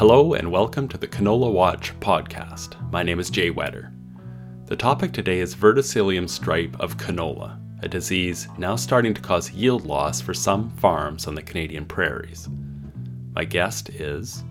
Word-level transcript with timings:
Hello 0.00 0.32
and 0.32 0.50
welcome 0.50 0.88
to 0.88 0.96
the 0.96 1.06
Canola 1.06 1.52
Watch 1.52 1.92
podcast. 2.00 2.90
My 2.90 3.02
name 3.02 3.20
is 3.20 3.28
Jay 3.28 3.50
Whetter. 3.50 3.92
The 4.64 4.74
topic 4.74 5.12
today 5.12 5.40
is 5.40 5.54
verticillium 5.54 6.26
stripe 6.26 6.74
of 6.80 6.96
canola, 6.96 7.60
a 7.82 7.88
disease 7.88 8.48
now 8.56 8.76
starting 8.76 9.12
to 9.12 9.20
cause 9.20 9.50
yield 9.50 9.84
loss 9.84 10.22
for 10.22 10.32
some 10.32 10.70
farms 10.70 11.26
on 11.26 11.34
the 11.34 11.42
Canadian 11.42 11.84
prairies. 11.84 12.48
My 13.34 13.44
guest 13.44 13.90
is. 13.90 14.42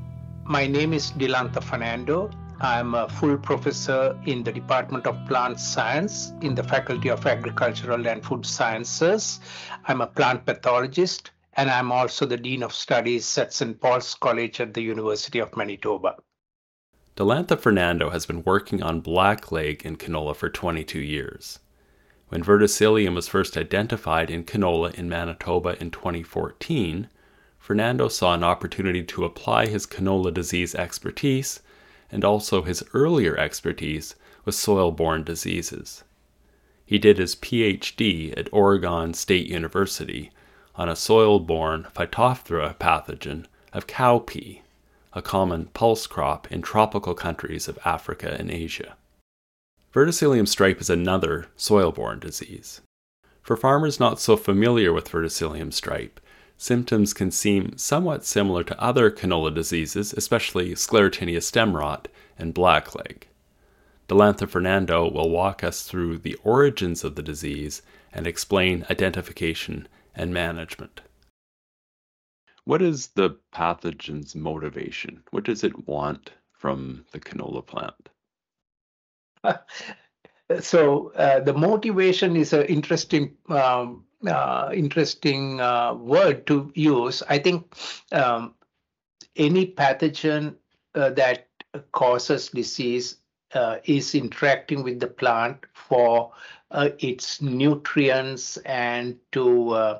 My 0.45 0.67
name 0.67 0.93
is 0.93 1.09
Dilantha 1.13 1.63
Fernando. 1.63 2.29
I'm 2.61 2.93
a 2.93 3.09
full 3.09 3.35
professor 3.39 4.15
in 4.27 4.43
the 4.43 4.51
Department 4.51 5.07
of 5.07 5.17
Plant 5.27 5.59
Science 5.59 6.31
in 6.41 6.53
the 6.53 6.63
Faculty 6.63 7.09
of 7.09 7.25
Agricultural 7.25 8.07
and 8.07 8.23
Food 8.23 8.45
Sciences. 8.45 9.39
I'm 9.87 10.01
a 10.01 10.05
plant 10.05 10.45
pathologist 10.45 11.31
and 11.53 11.69
I'm 11.69 11.91
also 11.91 12.25
the 12.25 12.37
Dean 12.37 12.63
of 12.63 12.73
Studies 12.73 13.37
at 13.37 13.53
St. 13.53 13.79
Paul's 13.79 14.15
College 14.15 14.61
at 14.61 14.73
the 14.73 14.81
University 14.81 15.39
of 15.39 15.57
Manitoba. 15.57 16.17
Dilantha 17.15 17.59
Fernando 17.59 18.11
has 18.11 18.25
been 18.25 18.43
working 18.43 18.81
on 18.81 19.01
blackleg 19.01 19.81
in 19.81 19.97
canola 19.97 20.35
for 20.35 20.49
22 20.49 20.99
years. 20.99 21.59
When 22.29 22.43
verticillium 22.43 23.15
was 23.15 23.27
first 23.27 23.57
identified 23.57 24.29
in 24.29 24.43
canola 24.43 24.93
in 24.93 25.09
Manitoba 25.09 25.75
in 25.81 25.91
2014, 25.91 27.09
Fernando 27.57 28.07
saw 28.07 28.33
an 28.33 28.43
opportunity 28.43 29.03
to 29.03 29.25
apply 29.25 29.65
his 29.65 29.85
canola 29.85 30.33
disease 30.33 30.75
expertise 30.75 31.59
and 32.11 32.23
also 32.23 32.61
his 32.61 32.83
earlier 32.93 33.35
expertise 33.37 34.15
with 34.45 34.55
soil 34.55 34.91
borne 34.91 35.23
diseases. 35.23 36.03
He 36.85 36.97
did 36.97 37.17
his 37.17 37.35
PhD 37.35 38.37
at 38.37 38.47
Oregon 38.53 39.13
State 39.13 39.47
University 39.47 40.31
on 40.79 40.87
a 40.87 40.95
soil 40.95 41.41
borne 41.41 41.85
Phytophthora 41.93 42.73
pathogen 42.77 43.45
of 43.73 43.85
cowpea, 43.85 44.61
a 45.11 45.21
common 45.21 45.65
pulse 45.73 46.07
crop 46.07 46.49
in 46.49 46.61
tropical 46.61 47.13
countries 47.13 47.67
of 47.67 47.77
Africa 47.83 48.37
and 48.39 48.49
Asia. 48.49 48.95
Verticillium 49.93 50.47
stripe 50.47 50.79
is 50.79 50.89
another 50.89 51.47
soil 51.57 51.91
borne 51.91 52.19
disease. 52.19 52.79
For 53.41 53.57
farmers 53.57 53.99
not 53.99 54.21
so 54.21 54.37
familiar 54.37 54.93
with 54.93 55.09
verticillium 55.09 55.73
stripe, 55.73 56.21
symptoms 56.57 57.13
can 57.13 57.29
seem 57.29 57.77
somewhat 57.77 58.23
similar 58.23 58.63
to 58.63 58.81
other 58.81 59.11
canola 59.11 59.53
diseases, 59.53 60.13
especially 60.13 60.71
sclerotinia 60.75 61.43
stem 61.43 61.75
rot 61.75 62.07
and 62.37 62.55
blackleg. 62.55 63.23
Dilantha 64.07 64.47
Fernando 64.47 65.11
will 65.11 65.29
walk 65.29 65.61
us 65.61 65.83
through 65.83 66.19
the 66.19 66.35
origins 66.45 67.03
of 67.03 67.15
the 67.15 67.21
disease 67.21 67.81
and 68.13 68.25
explain 68.25 68.85
identification 68.89 69.89
and 70.19 70.33
management. 70.33 70.99
What 72.65 72.81
is 72.81 73.07
the 73.15 73.37
pathogen's 73.53 74.35
motivation? 74.35 75.23
What 75.31 75.45
does 75.45 75.63
it 75.63 75.87
want 75.87 76.31
from 76.51 77.05
the 77.13 77.21
canola 77.21 77.65
plant? 77.65 78.09
so 80.59 81.13
uh, 81.13 81.39
the 81.39 81.53
motivation 81.53 82.35
is 82.35 82.51
an 82.51 82.65
interesting 82.65 83.37
um, 83.47 84.03
uh, 84.27 84.69
interesting 84.73 85.61
uh, 85.61 85.93
word 85.93 86.45
to 86.47 86.69
use. 86.75 87.23
I 87.29 87.39
think 87.39 87.73
um, 88.11 88.55
any 89.37 89.67
pathogen 89.67 90.55
uh, 90.95 91.11
that 91.11 91.47
causes 91.93 92.49
disease 92.49 93.15
is 93.83 94.15
interacting 94.15 94.83
with 94.83 94.99
the 94.99 95.07
plant 95.07 95.65
for 95.73 96.31
uh, 96.71 96.89
its 96.99 97.41
nutrients 97.41 98.57
and 98.57 99.17
to 99.31 99.69
uh, 99.71 99.99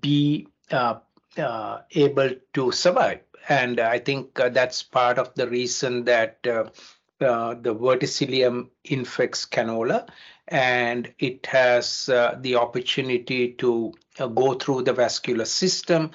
be 0.00 0.48
uh, 0.70 0.94
uh, 1.36 1.80
able 1.92 2.30
to 2.54 2.72
survive. 2.72 3.20
And 3.48 3.78
I 3.78 3.98
think 3.98 4.40
uh, 4.40 4.48
that's 4.48 4.82
part 4.82 5.18
of 5.18 5.34
the 5.34 5.48
reason 5.48 6.04
that 6.04 6.42
the 6.42 6.72
verticillium 7.20 8.68
infects 8.84 9.44
canola 9.44 10.08
and 10.48 11.12
it 11.18 11.44
has 11.46 12.06
the 12.06 12.56
opportunity 12.58 13.52
to 13.52 13.92
go 14.34 14.54
through 14.54 14.82
the 14.82 14.94
vascular 14.94 15.44
system, 15.44 16.10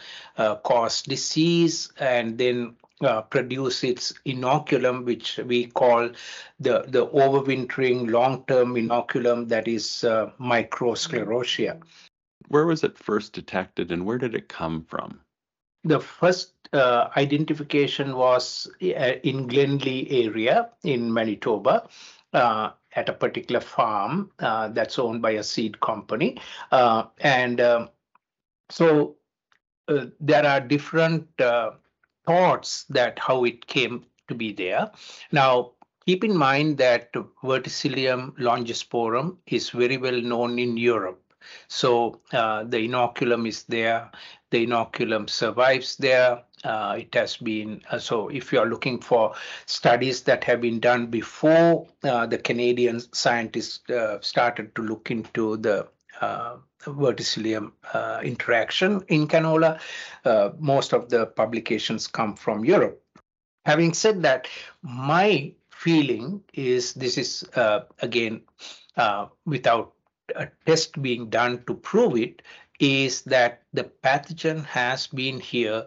cause 0.63 1.03
disease, 1.03 1.91
and 1.99 2.37
then 2.39 2.75
uh, 3.03 3.21
produce 3.21 3.83
its 3.83 4.13
inoculum, 4.25 5.05
which 5.05 5.37
we 5.45 5.67
call 5.67 6.09
the, 6.59 6.85
the 6.87 7.07
overwintering 7.07 8.09
long-term 8.09 8.75
inoculum 8.75 9.47
that 9.49 9.67
is 9.67 10.03
uh, 10.03 10.31
microsclerotia. 10.39 11.81
Where 12.47 12.65
was 12.65 12.83
it 12.83 12.97
first 12.97 13.33
detected 13.33 13.91
and 13.91 14.05
where 14.05 14.17
did 14.17 14.35
it 14.35 14.47
come 14.47 14.85
from? 14.87 15.19
The 15.83 15.99
first 15.99 16.53
uh, 16.71 17.09
identification 17.17 18.15
was 18.15 18.67
uh, 18.81 18.85
in 19.23 19.47
Glenlea 19.47 20.25
area 20.25 20.69
in 20.83 21.13
Manitoba 21.13 21.87
uh, 22.33 22.71
at 22.95 23.09
a 23.09 23.13
particular 23.13 23.59
farm 23.59 24.31
uh, 24.39 24.69
that's 24.69 24.97
owned 24.97 25.21
by 25.21 25.31
a 25.31 25.43
seed 25.43 25.79
company. 25.81 26.39
and 26.71 27.61
um, 27.61 27.89
so 28.69 29.15
there 29.87 30.45
are 30.45 30.61
different 30.61 31.27
thoughts 32.25 32.85
that 32.89 33.19
how 33.19 33.43
it 33.43 33.67
came 33.67 34.05
to 34.27 34.35
be 34.35 34.53
there. 34.53 34.91
Now, 35.31 35.71
keep 36.05 36.23
in 36.23 36.35
mind 36.35 36.77
that 36.77 37.11
Verticillium 37.13 38.37
longisporum 38.37 39.37
is 39.47 39.69
very 39.69 39.97
well 39.97 40.21
known 40.21 40.59
in 40.59 40.77
Europe. 40.77 41.19
So 41.67 42.21
uh, 42.31 42.63
the 42.63 42.87
inoculum 42.87 43.47
is 43.47 43.63
there. 43.63 44.09
The 44.51 44.65
inoculum 44.65 45.29
survives 45.29 45.97
there. 45.97 46.43
Uh, 46.63 46.95
it 46.99 47.13
has 47.13 47.35
been 47.35 47.81
uh, 47.91 47.99
so 47.99 48.29
if 48.29 48.53
you 48.53 48.59
are 48.59 48.65
looking 48.65 49.01
for 49.01 49.33
studies 49.65 50.21
that 50.21 50.45
have 50.45 50.61
been 50.61 50.79
done 50.79 51.07
before 51.07 51.85
uh, 52.05 52.25
the 52.25 52.37
Canadian 52.37 53.01
scientists 53.13 53.89
uh, 53.89 54.21
started 54.21 54.73
to 54.75 54.81
look 54.81 55.11
into 55.11 55.57
the 55.57 55.89
uh, 56.23 56.57
verticillium 56.85 57.71
uh, 57.93 58.19
interaction 58.23 59.01
in 59.07 59.27
canola. 59.27 59.79
Uh, 60.25 60.49
most 60.59 60.93
of 60.93 61.09
the 61.09 61.25
publications 61.25 62.07
come 62.07 62.35
from 62.35 62.65
Europe. 62.65 63.01
Having 63.65 63.93
said 63.93 64.21
that, 64.23 64.47
my 64.81 65.53
feeling 65.71 66.41
is 66.53 66.93
this 66.93 67.17
is 67.17 67.43
uh, 67.55 67.81
again 67.99 68.41
uh, 68.97 69.27
without 69.45 69.93
a 70.35 70.47
test 70.65 71.01
being 71.01 71.29
done 71.29 71.63
to 71.67 71.73
prove 71.73 72.17
it 72.17 72.41
is 72.79 73.21
that 73.23 73.63
the 73.73 73.83
pathogen 74.03 74.63
has 74.65 75.07
been 75.07 75.39
here 75.39 75.85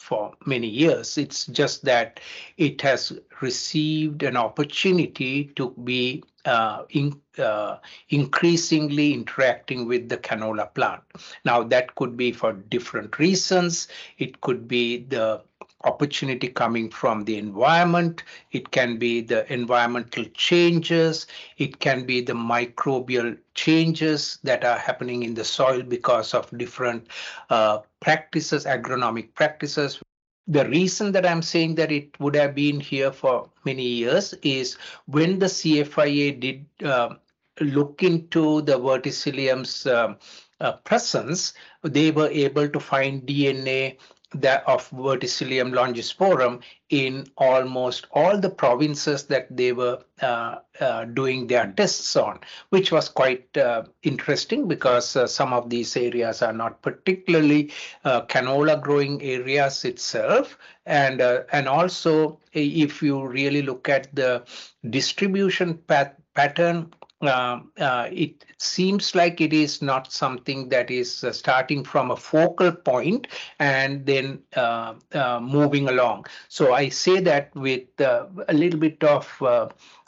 for 0.00 0.32
many 0.46 0.66
years. 0.66 1.18
It's 1.18 1.46
just 1.46 1.84
that 1.84 2.20
it 2.56 2.80
has 2.80 3.12
received 3.40 4.22
an 4.22 4.36
opportunity 4.36 5.52
to 5.56 5.70
be 5.84 6.24
uh, 6.44 6.84
in, 6.90 7.20
uh, 7.38 7.76
increasingly 8.08 9.12
interacting 9.12 9.86
with 9.86 10.08
the 10.08 10.16
canola 10.16 10.72
plant. 10.72 11.02
Now, 11.44 11.62
that 11.64 11.94
could 11.94 12.16
be 12.16 12.32
for 12.32 12.52
different 12.52 13.18
reasons. 13.18 13.88
It 14.18 14.40
could 14.40 14.66
be 14.68 15.04
the 15.04 15.42
opportunity 15.84 16.48
coming 16.48 16.90
from 16.90 17.24
the 17.24 17.38
environment. 17.38 18.22
It 18.52 18.70
can 18.70 18.98
be 18.98 19.22
the 19.22 19.50
environmental 19.52 20.24
changes. 20.34 21.26
It 21.56 21.80
can 21.80 22.04
be 22.04 22.20
the 22.20 22.34
microbial 22.34 23.38
changes 23.54 24.38
that 24.44 24.64
are 24.64 24.78
happening 24.78 25.22
in 25.22 25.34
the 25.34 25.44
soil 25.44 25.82
because 25.82 26.34
of 26.34 26.50
different 26.58 27.08
uh, 27.48 27.78
practices, 28.00 28.64
agronomic 28.64 29.34
practices. 29.34 30.00
The 30.46 30.68
reason 30.68 31.12
that 31.12 31.26
I'm 31.26 31.42
saying 31.42 31.76
that 31.76 31.92
it 31.92 32.18
would 32.18 32.34
have 32.34 32.54
been 32.54 32.80
here 32.80 33.12
for 33.12 33.50
many 33.64 33.86
years 33.86 34.34
is 34.42 34.76
when 35.06 35.38
the 35.38 35.46
CFIA 35.46 36.40
did 36.40 36.66
uh, 36.84 37.14
look 37.60 38.02
into 38.02 38.62
the 38.62 38.78
verticillium's 38.78 39.86
uh, 39.86 40.14
uh, 40.60 40.72
presence, 40.84 41.54
they 41.82 42.10
were 42.10 42.28
able 42.28 42.68
to 42.68 42.80
find 42.80 43.22
DNA 43.22 43.98
that 44.34 44.62
of 44.66 44.88
Verticillium 44.90 45.72
longisporum 45.72 46.62
in 46.88 47.26
almost 47.36 48.06
all 48.12 48.38
the 48.38 48.50
provinces 48.50 49.24
that 49.24 49.54
they 49.54 49.72
were 49.72 50.02
uh, 50.22 50.56
uh, 50.80 51.04
doing 51.04 51.46
their 51.46 51.72
tests 51.76 52.14
on, 52.16 52.38
which 52.70 52.92
was 52.92 53.08
quite 53.08 53.56
uh, 53.56 53.82
interesting 54.02 54.68
because 54.68 55.16
uh, 55.16 55.26
some 55.26 55.52
of 55.52 55.70
these 55.70 55.96
areas 55.96 56.42
are 56.42 56.52
not 56.52 56.80
particularly 56.82 57.72
uh, 58.04 58.22
canola 58.22 58.80
growing 58.80 59.22
areas 59.22 59.84
itself. 59.84 60.56
And, 60.86 61.20
uh, 61.20 61.42
and 61.52 61.68
also, 61.68 62.40
if 62.52 63.02
you 63.02 63.26
really 63.26 63.62
look 63.62 63.88
at 63.88 64.14
the 64.14 64.44
distribution 64.88 65.78
pat 65.86 66.16
pattern 66.34 66.92
uh, 67.22 67.60
uh, 67.78 68.08
it 68.10 68.44
seems 68.58 69.14
like 69.14 69.40
it 69.40 69.52
is 69.52 69.82
not 69.82 70.10
something 70.12 70.68
that 70.70 70.90
is 70.90 71.22
uh, 71.22 71.32
starting 71.32 71.84
from 71.84 72.10
a 72.10 72.16
focal 72.16 72.72
point 72.72 73.26
and 73.58 74.06
then 74.06 74.40
uh, 74.56 74.94
uh, 75.12 75.40
moving 75.40 75.88
along. 75.88 76.26
So 76.48 76.72
I 76.72 76.88
say 76.88 77.20
that 77.20 77.54
with 77.54 78.00
uh, 78.00 78.26
a 78.48 78.54
little 78.54 78.80
bit 78.80 79.02
of 79.04 79.26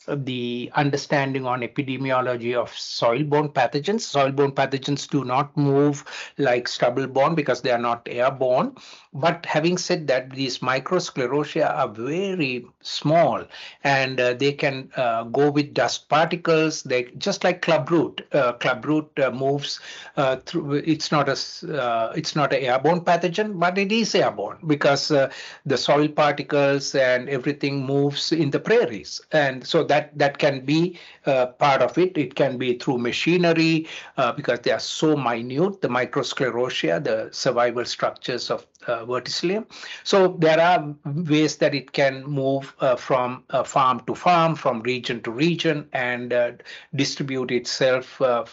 the 0.09 0.71
understanding 0.75 1.47
on 1.47 1.61
epidemiology 1.61 2.55
of 2.55 2.77
soil-borne 2.77 3.49
pathogens. 3.49 4.01
Soil-borne 4.01 4.53
pathogens 4.53 5.09
do 5.09 5.25
not 5.25 5.57
move 5.57 6.05
like 6.39 6.67
stubble-borne 6.67 7.35
because 7.35 7.63
they 7.63 7.71
are 7.71 7.79
not 7.79 8.07
airborne. 8.11 8.75
But 9.15 9.47
having 9.47 9.79
said 9.79 10.07
that, 10.09 10.31
these 10.31 10.59
microsclerotia 10.59 11.71
are 11.71 11.89
very 11.89 12.67
small 12.81 13.45
and 13.85 14.19
uh, 14.19 14.35
they 14.35 14.53
can 14.53 14.91
uh, 14.97 15.25
go 15.25 15.51
with 15.51 15.75
dust 15.75 16.09
particles. 16.09 16.83
They 16.83 17.02
just 17.19 17.45
like 17.45 17.63
clubroot. 17.63 18.23
Uh, 18.33 18.53
clubroot 18.55 19.07
uh, 19.19 19.31
moves 19.31 19.81
uh, 20.17 20.37
through. 20.37 20.75
It's 20.75 21.11
not 21.11 21.29
a 21.29 21.37
uh, 21.83 22.13
it's 22.17 22.35
not 22.35 22.53
an 22.53 22.63
airborne 22.63 23.01
pathogen, 23.01 23.59
but 23.59 23.79
it 23.79 23.93
is 23.93 24.15
airborne 24.15 24.59
because 24.67 25.09
the 25.09 25.77
soil 25.77 26.09
particles 26.09 26.95
and 26.95 27.29
everything 27.29 27.85
moves 27.85 28.33
in 28.33 28.51
the 28.51 28.61
prairies, 28.61 29.21
and 29.33 29.67
so 29.67 29.85
that 29.85 30.17
that 30.19 30.39
can 30.39 30.65
be 30.65 30.99
uh, 31.27 31.47
part 31.47 31.83
of 31.83 31.97
it. 31.99 32.19
It 32.19 32.35
can 32.35 32.59
be 32.59 32.79
through 32.79 32.99
machinery 32.99 33.89
uh, 34.17 34.33
because 34.33 34.61
they 34.61 34.73
are 34.73 34.81
so 34.81 35.17
minute, 35.17 35.81
the 35.81 35.89
microsclerotia, 35.89 37.03
the 37.03 37.29
survival 37.33 37.85
structures 37.85 38.51
of 38.51 38.67
uh, 38.87 39.05
verticillium. 39.05 39.67
So 40.05 40.37
there 40.39 40.61
are 40.61 40.95
ways 41.05 41.57
that 41.57 41.75
it 41.75 41.93
can 41.93 42.25
move 42.25 42.75
uh, 42.81 42.97
from 42.97 43.45
uh, 43.51 43.65
farm 43.65 44.01
to 44.07 44.15
farm, 44.15 44.55
from 44.55 44.83
region 44.83 45.23
to 45.23 45.31
region, 45.31 45.89
and 45.93 46.33
uh, 46.33 46.53
distribute 46.95 47.51
itself 47.51 48.21
uh, 48.21 48.45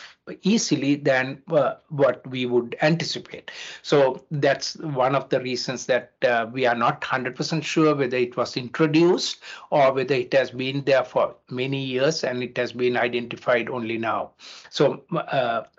easily 0.42 0.96
than 0.96 1.42
uh, 1.50 1.76
what 1.90 2.26
we 2.28 2.46
would 2.46 2.76
anticipate. 2.82 3.52
So 3.82 4.26
that's 4.32 4.76
one 4.78 5.16
of 5.16 5.30
the 5.30 5.40
reasons 5.42 5.86
that 5.88 6.14
we 6.52 6.66
are 6.66 6.76
not 6.76 7.02
100% 7.02 7.64
sure 7.64 7.96
whether 7.96 8.18
it 8.18 8.38
was 8.38 8.58
introduced 8.58 9.38
or 9.70 9.94
whether 9.94 10.16
it 10.16 10.34
has 10.34 10.52
been 10.52 10.84
there 10.86 11.04
for 11.04 11.36
many 11.50 11.84
years 11.84 12.24
and 12.24 12.44
it 12.44 12.58
has 12.58 12.74
been 12.74 12.98
identified 12.98 13.70
only 13.70 13.98
now. 13.98 14.32
So 14.70 15.04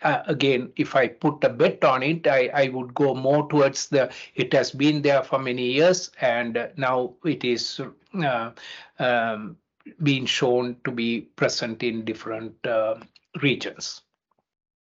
again, 0.02 0.72
if 0.76 0.96
I 0.96 1.08
put 1.08 1.44
a 1.44 1.48
bet 1.48 1.84
on 1.84 2.02
it, 2.02 2.26
I, 2.26 2.50
I 2.52 2.68
would 2.68 2.94
go 2.94 3.14
more 3.14 3.48
towards 3.48 3.88
the 3.88 4.10
it 4.34 4.52
has 4.52 4.70
been 4.70 5.02
there 5.02 5.22
for 5.22 5.38
many 5.38 5.70
years, 5.72 6.10
and 6.20 6.70
now 6.76 7.14
it 7.24 7.44
is 7.44 7.80
uh, 8.14 8.50
um, 8.98 9.56
being 10.02 10.26
shown 10.26 10.76
to 10.84 10.90
be 10.90 11.22
present 11.36 11.82
in 11.82 12.04
different 12.04 12.54
uh, 12.66 12.96
regions. 13.42 14.02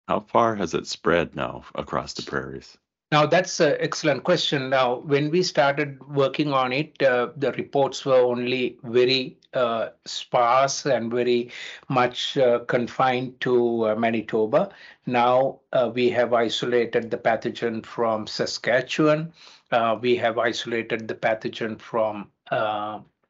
How 0.08 0.20
far 0.20 0.56
has 0.56 0.74
it 0.74 0.88
spread 0.88 1.36
now 1.36 1.64
across 1.76 2.14
the 2.14 2.24
prairies? 2.24 2.78
Now, 3.14 3.28
that's 3.28 3.60
an 3.60 3.78
excellent 3.80 4.24
question. 4.24 4.72
Now, 4.72 4.96
when 4.96 5.30
we 5.30 5.44
started 5.44 6.04
working 6.08 6.52
on 6.52 6.74
it, 6.74 7.00
uh, 7.04 7.30
the 7.38 7.52
reports 7.52 8.06
were 8.06 8.20
only 8.20 8.80
very 8.84 9.38
uh, 9.54 9.90
sparse 10.06 10.88
and 10.88 11.12
very 11.12 11.52
much 11.90 12.38
uh, 12.38 12.60
confined 12.66 13.40
to 13.42 13.90
uh, 13.90 13.96
Manitoba. 13.96 14.70
Now, 15.06 15.60
uh, 15.72 15.92
we 15.94 16.10
have 16.10 16.34
isolated 16.34 17.12
the 17.12 17.18
pathogen 17.18 17.86
from 17.86 18.26
Saskatchewan. 18.26 19.32
Uh, 19.72 19.96
we 20.02 20.16
have 20.16 20.40
isolated 20.40 21.08
the 21.08 21.16
pathogen 21.16 21.80
from 21.80 22.30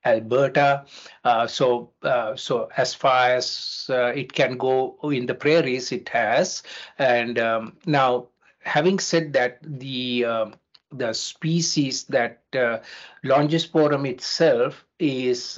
Alberta. 0.06 0.86
Uh, 1.24 1.48
so, 1.48 1.92
uh, 2.04 2.36
so 2.36 2.70
as 2.78 2.94
far 2.94 3.30
as 3.30 3.88
uh, 3.90 4.08
it 4.08 4.34
can 4.34 4.58
go 4.58 4.98
in 5.04 5.26
the 5.26 5.36
prairies, 5.36 5.92
it 5.92 6.10
has. 6.10 6.64
And 6.98 7.40
um, 7.40 7.78
now 7.86 8.28
having 8.60 9.00
said 9.00 9.34
that, 9.34 9.60
the 9.62 10.26
uh, 10.26 10.46
the 10.92 11.14
species 11.14 12.04
that 12.06 12.44
uh, 12.54 12.78
Longisporum 13.26 14.08
itself 14.08 14.86
is 15.00 15.58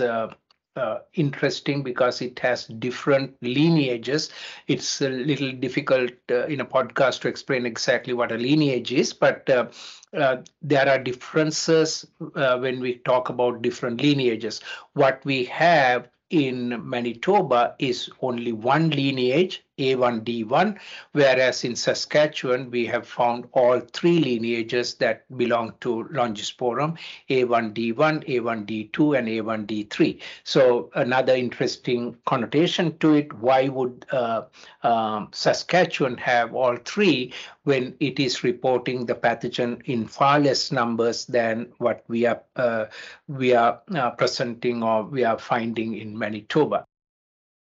uh, 0.75 0.99
interesting 1.13 1.83
because 1.83 2.21
it 2.21 2.39
has 2.39 2.65
different 2.65 3.35
lineages. 3.41 4.29
It's 4.67 5.01
a 5.01 5.09
little 5.09 5.51
difficult 5.51 6.11
uh, 6.29 6.45
in 6.45 6.61
a 6.61 6.65
podcast 6.65 7.21
to 7.21 7.27
explain 7.27 7.65
exactly 7.65 8.13
what 8.13 8.31
a 8.31 8.37
lineage 8.37 8.91
is, 8.91 9.13
but 9.13 9.49
uh, 9.49 9.67
uh 10.13 10.37
there 10.61 10.87
are 10.87 10.99
differences 10.99 12.05
uh, 12.35 12.57
when 12.57 12.79
we 12.79 12.95
talk 12.99 13.29
about 13.29 13.61
different 13.61 14.01
lineages. 14.01 14.61
What 14.93 15.21
we 15.25 15.45
have 15.45 16.07
in 16.29 16.89
Manitoba 16.89 17.75
is 17.79 18.09
only 18.21 18.51
one 18.51 18.89
lineage, 18.89 19.64
A1D1, 19.77 20.77
whereas 21.11 21.63
in 21.63 21.75
Saskatchewan, 21.75 22.71
we 22.71 22.85
have 22.85 23.07
found 23.07 23.47
all 23.51 23.79
three 23.79 24.19
lineages 24.19 24.95
that 24.95 25.25
belong 25.37 25.73
to 25.81 26.07
Longisporum, 26.11 26.97
A1D1, 27.29 28.27
A1D2, 28.27 29.17
and 29.17 29.27
A1D3. 29.27 30.21
So 30.43 30.89
another 30.95 31.35
interesting 31.35 32.15
connotation 32.25 32.97
to 32.99 33.15
it, 33.15 33.33
why 33.33 33.67
would 33.67 34.05
uh, 34.11 34.43
um, 34.83 35.29
Saskatchewan 35.31 36.17
have 36.17 36.53
all 36.53 36.77
three 36.77 37.33
when 37.63 37.95
it 37.99 38.19
is 38.19 38.43
reporting 38.43 39.05
the 39.05 39.15
pathogen 39.15 39.81
in 39.85 40.07
far 40.07 40.39
less 40.39 40.71
numbers 40.71 41.25
than 41.25 41.71
what 41.79 42.03
we 42.07 42.25
are 42.25 42.41
uh, 42.55 42.85
we 43.27 43.53
are 43.53 43.81
uh, 43.93 44.11
presenting 44.11 44.83
or 44.83 45.03
we 45.03 45.23
are 45.23 45.37
finding 45.37 45.97
in 45.97 46.17
Manitoba. 46.17 46.85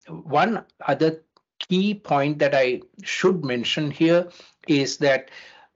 One 0.08 0.66
other 0.86 1.24
key 1.60 1.94
point 1.94 2.40
that 2.40 2.56
I 2.56 2.82
should 3.04 3.44
mention 3.44 3.92
here 3.92 4.30
is 4.68 4.98
that 4.98 5.30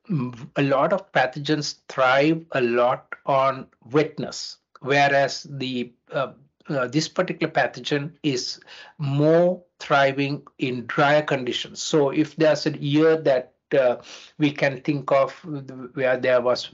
a 0.10 0.62
lot 0.64 0.94
of 0.94 1.12
pathogens 1.12 1.76
thrive 1.88 2.46
a 2.52 2.62
lot 2.62 3.08
on 3.26 3.68
wetness, 3.92 4.58
whereas 4.82 5.48
the 5.50 5.94
uh, 6.12 6.34
uh, 6.70 6.88
this 6.88 7.08
particular 7.08 7.52
pathogen 7.52 8.14
is 8.24 8.60
more 8.98 9.62
thriving 9.80 10.42
in 10.60 10.86
drier 10.88 11.22
conditions. 11.22 11.82
So 11.82 12.10
if 12.10 12.36
there's 12.38 12.66
a 12.66 12.78
year 12.78 13.18
that 13.18 13.54
uh, 13.78 13.98
we 14.38 14.52
can 14.52 14.82
think 14.82 15.12
of 15.12 15.34
where 15.94 16.18
there 16.18 16.42
was 16.42 16.70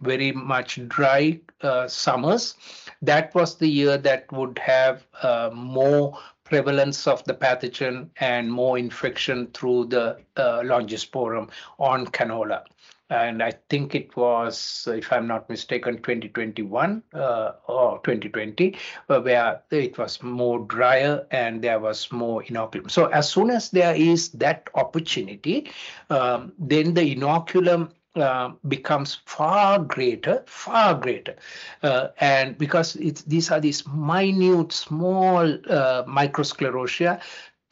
very 0.00 0.32
much 0.32 0.78
dry 0.88 1.40
uh, 1.60 1.88
summers, 1.88 2.54
that 3.02 3.34
was 3.34 3.56
the 3.56 3.68
year 3.68 3.98
that 3.98 4.30
would 4.32 4.58
have 4.58 5.06
uh, 5.22 5.50
more 5.52 6.16
prevalence 6.44 7.06
of 7.06 7.24
the 7.24 7.34
pathogen 7.34 8.08
and 8.20 8.52
more 8.52 8.78
infection 8.78 9.46
through 9.54 9.86
the 9.86 10.18
uh, 10.36 10.60
longisporum 10.60 11.50
on 11.78 12.06
canola 12.06 12.62
and 13.10 13.42
I 13.42 13.52
think 13.68 13.94
it 13.94 14.16
was, 14.16 14.88
if 14.90 15.12
I'm 15.12 15.26
not 15.26 15.48
mistaken, 15.50 15.96
2021 15.96 17.02
uh, 17.12 17.52
or 17.66 18.00
2020, 18.02 18.76
uh, 19.08 19.20
where 19.20 19.62
it 19.70 19.98
was 19.98 20.22
more 20.22 20.60
drier 20.60 21.26
and 21.30 21.62
there 21.62 21.78
was 21.78 22.10
more 22.10 22.42
inoculum. 22.44 22.90
So 22.90 23.06
as 23.06 23.28
soon 23.28 23.50
as 23.50 23.70
there 23.70 23.94
is 23.94 24.30
that 24.30 24.68
opportunity, 24.74 25.70
um, 26.10 26.52
then 26.58 26.94
the 26.94 27.14
inoculum 27.14 27.90
uh, 28.16 28.52
becomes 28.68 29.18
far 29.26 29.78
greater, 29.80 30.44
far 30.46 30.94
greater. 30.94 31.34
Uh, 31.82 32.08
and 32.20 32.56
because 32.56 32.94
it's, 32.96 33.22
these 33.22 33.50
are 33.50 33.58
these 33.58 33.84
minute, 33.88 34.72
small 34.72 35.42
uh, 35.68 36.04
microsclerotia, 36.04 37.20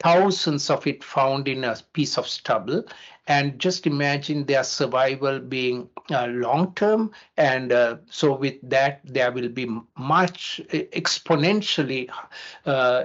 thousands 0.01 0.69
of 0.69 0.85
it 0.85 1.01
found 1.01 1.47
in 1.47 1.63
a 1.63 1.77
piece 1.93 2.17
of 2.17 2.27
stubble, 2.27 2.83
and 3.27 3.57
just 3.57 3.87
imagine 3.87 4.45
their 4.45 4.65
survival 4.65 5.39
being 5.39 5.87
uh, 6.11 6.25
long 6.27 6.73
term 6.75 7.09
and 7.37 7.71
uh, 7.71 7.95
so 8.09 8.35
with 8.35 8.55
that 8.61 8.99
there 9.05 9.31
will 9.31 9.47
be 9.47 9.65
much 9.97 10.59
exponentially 10.73 12.09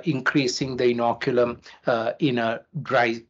increasing 0.03 0.77
the 0.77 0.93
inoculum 0.93 1.57
in 2.19 2.39
a 2.39 2.61
dry 2.83 3.23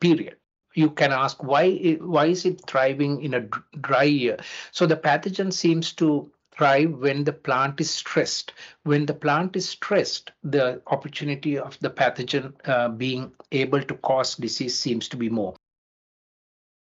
period 0.00 0.37
you 0.78 0.90
can 1.02 1.12
ask 1.12 1.42
why 1.42 1.64
why 2.14 2.26
is 2.26 2.44
it 2.44 2.64
thriving 2.72 3.20
in 3.28 3.34
a 3.34 3.40
dry 3.88 4.08
year 4.22 4.36
so 4.70 4.86
the 4.86 4.96
pathogen 5.06 5.52
seems 5.52 5.92
to 5.92 6.10
thrive 6.58 6.90
when 6.98 7.24
the 7.24 7.32
plant 7.32 7.80
is 7.80 7.90
stressed. 7.90 8.52
When 8.82 9.06
the 9.06 9.14
plant 9.14 9.56
is 9.56 9.68
stressed, 9.68 10.32
the 10.42 10.82
opportunity 10.88 11.56
of 11.56 11.78
the 11.80 11.88
pathogen 11.88 12.52
uh, 12.64 12.88
being 12.88 13.32
able 13.52 13.82
to 13.82 13.94
cause 13.94 14.34
disease 14.34 14.76
seems 14.76 15.08
to 15.10 15.16
be 15.16 15.30
more. 15.30 15.54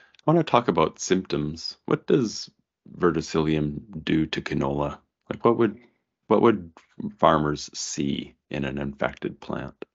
I 0.01 0.31
want 0.31 0.39
to 0.45 0.51
talk 0.51 0.67
about 0.67 0.99
symptoms. 0.99 1.77
What 1.85 2.07
does 2.07 2.49
verticillium 2.97 4.03
do 4.03 4.25
to 4.25 4.41
canola? 4.41 4.97
Like 5.29 5.45
what 5.45 5.57
would 5.57 5.79
what 6.27 6.41
would 6.41 6.71
farmers 7.17 7.69
see 7.73 8.35
in 8.49 8.65
an 8.65 8.77
infected 8.77 9.39
plant? 9.39 9.85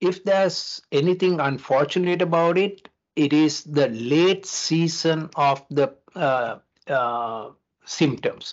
If 0.00 0.24
there's 0.24 0.80
anything 0.92 1.40
unfortunate 1.40 2.22
about 2.22 2.58
it, 2.58 2.88
it 3.16 3.32
is 3.32 3.64
the 3.64 3.88
late 3.88 4.46
season 4.46 5.30
of 5.36 5.64
the 5.70 5.94
uh, 6.14 6.58
uh, 6.88 7.50
symptoms. 7.84 8.52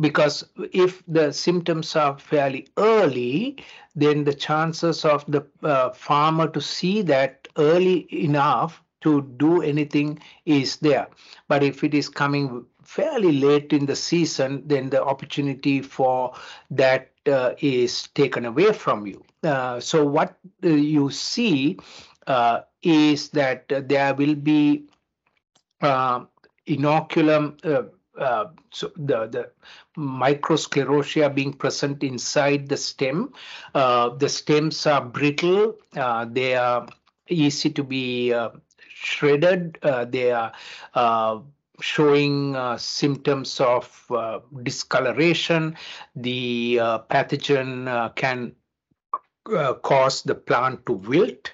because 0.00 0.44
if 0.72 1.02
the 1.08 1.32
symptoms 1.32 1.96
are 1.96 2.18
fairly 2.18 2.68
early, 2.76 3.56
then 3.94 4.24
the 4.24 4.34
chances 4.34 5.04
of 5.04 5.24
the 5.26 5.46
uh, 5.62 5.90
farmer 5.90 6.48
to 6.48 6.60
see 6.60 7.02
that 7.02 7.48
early 7.56 8.06
enough 8.12 8.82
to 9.00 9.22
do 9.36 9.62
anything 9.62 10.18
is 10.44 10.76
there. 10.78 11.08
But 11.48 11.62
if 11.62 11.82
it 11.84 11.94
is 11.94 12.08
coming 12.08 12.66
fairly 12.82 13.32
late 13.32 13.72
in 13.72 13.86
the 13.86 13.96
season, 13.96 14.62
then 14.66 14.90
the 14.90 15.02
opportunity 15.02 15.80
for 15.80 16.34
that 16.70 17.12
uh, 17.26 17.54
is 17.58 18.08
taken 18.08 18.44
away 18.44 18.72
from 18.72 19.06
you. 19.06 19.24
Uh, 19.46 19.78
so 19.78 20.04
what 20.04 20.36
uh, 20.64 20.68
you 20.68 21.08
see 21.08 21.78
uh, 22.26 22.60
is 22.82 23.28
that 23.30 23.68
there 23.68 24.12
will 24.14 24.34
be 24.34 24.88
uh, 25.80 26.24
inoculum 26.66 27.54
uh, 28.18 28.46
so 28.72 28.90
the 28.96 29.26
the 29.26 29.50
microsclerotia 29.96 31.32
being 31.32 31.52
present 31.52 32.02
inside 32.02 32.68
the 32.68 32.76
stem. 32.76 33.32
Uh, 33.74 34.08
the 34.08 34.28
stems 34.28 34.86
are 34.86 35.04
brittle. 35.04 35.76
Uh, 35.94 36.24
they 36.24 36.56
are 36.56 36.88
easy 37.28 37.70
to 37.70 37.84
be 37.84 38.34
shredded. 38.88 39.78
They 39.82 40.32
are 40.32 40.52
showing 41.80 42.56
symptoms 42.78 43.60
of 43.60 44.10
discoloration. 44.62 45.76
The 46.14 46.76
pathogen 47.10 48.14
can 48.16 48.56
cause 49.82 50.22
the 50.22 50.34
plant 50.34 50.84
to 50.86 50.92
wilt. 50.92 51.52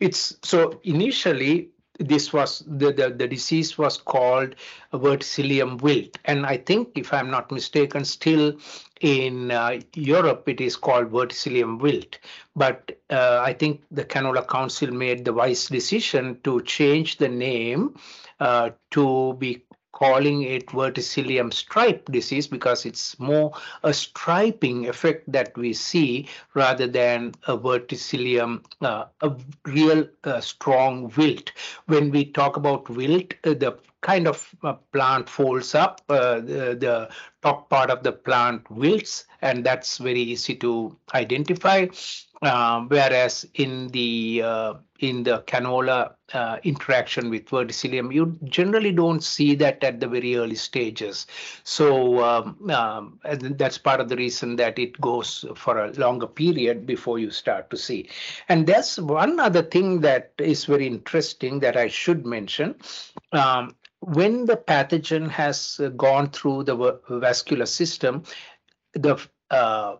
it's 0.00 0.36
so 0.42 0.80
initially 0.84 1.70
this 1.98 2.32
was 2.32 2.64
the, 2.66 2.92
the, 2.92 3.10
the 3.10 3.28
disease 3.28 3.78
was 3.78 3.96
called 3.96 4.56
verticillium 4.92 5.80
wilt 5.80 6.18
and 6.24 6.44
i 6.44 6.56
think 6.56 6.88
if 6.96 7.12
i'm 7.12 7.30
not 7.30 7.50
mistaken 7.52 8.04
still 8.04 8.52
in 9.00 9.50
uh, 9.50 9.78
europe 9.94 10.48
it 10.48 10.60
is 10.60 10.76
called 10.76 11.10
verticillium 11.10 11.78
wilt 11.78 12.18
but 12.56 12.98
uh, 13.10 13.40
i 13.42 13.52
think 13.52 13.82
the 13.90 14.04
canola 14.04 14.46
council 14.46 14.90
made 14.90 15.24
the 15.24 15.32
wise 15.32 15.66
decision 15.66 16.38
to 16.42 16.60
change 16.62 17.18
the 17.18 17.28
name 17.28 17.94
uh, 18.40 18.70
to 18.90 19.34
be 19.38 19.64
calling 19.94 20.42
it 20.42 20.66
verticillium 20.66 21.52
stripe 21.52 22.04
disease 22.10 22.48
because 22.48 22.84
it's 22.84 23.18
more 23.20 23.52
a 23.84 23.94
striping 23.94 24.88
effect 24.88 25.30
that 25.30 25.56
we 25.56 25.72
see 25.72 26.28
rather 26.54 26.86
than 26.86 27.32
a 27.46 27.56
verticillium, 27.56 28.62
uh, 28.82 29.04
a 29.20 29.32
real 29.64 30.06
uh, 30.24 30.40
strong 30.40 31.10
wilt. 31.16 31.52
When 31.86 32.10
we 32.10 32.24
talk 32.24 32.56
about 32.56 32.90
wilt, 32.90 33.34
uh, 33.44 33.54
the 33.54 33.78
kind 34.00 34.26
of 34.26 34.54
uh, 34.62 34.74
plant 34.92 35.28
folds 35.28 35.74
up, 35.74 36.02
uh, 36.08 36.40
the, 36.40 36.76
the, 36.78 37.08
top 37.42 37.68
part 37.68 37.90
of 37.90 38.02
the 38.02 38.10
plant 38.10 38.70
wilts, 38.70 39.26
and 39.42 39.64
that's 39.66 39.98
very 39.98 40.22
easy 40.22 40.54
to 40.54 40.96
identify. 41.12 41.86
Um, 42.40 42.88
whereas 42.88 43.46
in 43.54 43.88
the 43.88 44.40
uh, 44.42 44.74
in 45.00 45.24
the 45.24 45.42
canola 45.46 46.14
uh, 46.34 46.58
interaction 46.64 47.30
with 47.30 47.46
verticillium, 47.46 48.12
you 48.12 48.36
generally 48.44 48.92
don't 48.92 49.22
see 49.22 49.54
that 49.54 49.82
at 49.84 50.00
the 50.00 50.08
very 50.08 50.36
early 50.36 50.56
stages. 50.56 51.26
So 51.62 52.22
um, 52.22 52.70
um, 52.70 53.20
that's 53.22 53.78
part 53.78 54.00
of 54.00 54.08
the 54.08 54.16
reason 54.16 54.56
that 54.56 54.78
it 54.78 55.00
goes 55.00 55.44
for 55.54 55.78
a 55.78 55.92
longer 55.92 56.26
period 56.26 56.86
before 56.86 57.18
you 57.18 57.30
start 57.30 57.70
to 57.70 57.76
see. 57.76 58.08
And 58.48 58.66
there's 58.66 58.98
one 58.98 59.38
other 59.38 59.62
thing 59.62 60.00
that 60.00 60.32
is 60.38 60.64
very 60.64 60.86
interesting 60.86 61.60
that 61.60 61.76
I 61.76 61.88
should 61.88 62.26
mention. 62.26 62.74
Um, 63.32 63.76
when 64.00 64.44
the 64.44 64.56
pathogen 64.56 65.30
has 65.30 65.80
gone 65.96 66.30
through 66.30 66.64
the 66.64 67.00
vascular 67.08 67.66
system, 67.66 68.24
the 68.92 69.16
uh, 69.50 69.96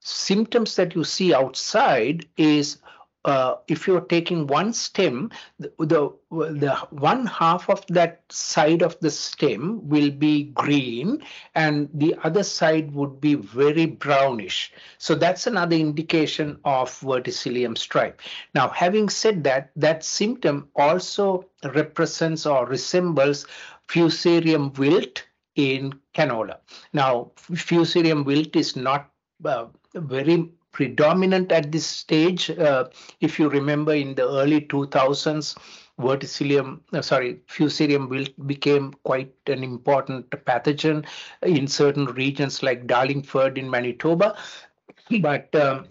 symptoms 0.00 0.76
that 0.76 0.94
you 0.94 1.04
see 1.04 1.34
outside 1.34 2.26
is 2.36 2.78
uh, 3.24 3.56
if 3.66 3.86
you're 3.86 4.00
taking 4.00 4.46
one 4.46 4.72
stem, 4.72 5.30
the, 5.58 5.72
the, 5.78 6.10
the 6.30 6.74
one 6.90 7.26
half 7.26 7.68
of 7.68 7.84
that 7.88 8.22
side 8.30 8.82
of 8.82 8.98
the 9.00 9.10
stem 9.10 9.86
will 9.88 10.10
be 10.10 10.44
green 10.44 11.22
and 11.54 11.88
the 11.92 12.14
other 12.22 12.42
side 12.42 12.92
would 12.92 13.20
be 13.20 13.34
very 13.34 13.86
brownish. 13.86 14.72
So 14.98 15.14
that's 15.14 15.46
another 15.46 15.76
indication 15.76 16.58
of 16.64 16.90
verticillium 17.00 17.76
stripe. 17.76 18.20
Now, 18.54 18.68
having 18.68 19.08
said 19.08 19.44
that, 19.44 19.70
that 19.76 20.04
symptom 20.04 20.68
also 20.76 21.44
represents 21.64 22.46
or 22.46 22.66
resembles 22.66 23.46
fusarium 23.88 24.76
wilt 24.78 25.24
in 25.56 25.98
canola. 26.14 26.58
Now, 26.92 27.32
fusarium 27.36 28.24
wilt 28.24 28.54
is 28.54 28.76
not 28.76 29.10
uh, 29.44 29.66
very 29.94 30.50
predominant 30.78 31.50
at 31.50 31.72
this 31.72 31.84
stage. 31.84 32.50
Uh, 32.50 32.84
if 33.20 33.36
you 33.36 33.48
remember 33.48 33.92
in 33.92 34.14
the 34.14 34.22
early 34.22 34.60
2000s, 34.60 35.56
verticillium, 35.98 36.78
uh, 36.92 37.02
sorry, 37.02 37.40
fusarium 37.48 38.06
became 38.46 38.94
quite 39.02 39.34
an 39.48 39.64
important 39.64 40.30
pathogen 40.30 41.04
in 41.42 41.66
certain 41.66 42.04
regions 42.04 42.62
like 42.62 42.86
Darlingford 42.86 43.58
in 43.58 43.68
Manitoba. 43.68 44.36
But 45.20 45.52
um, 45.56 45.86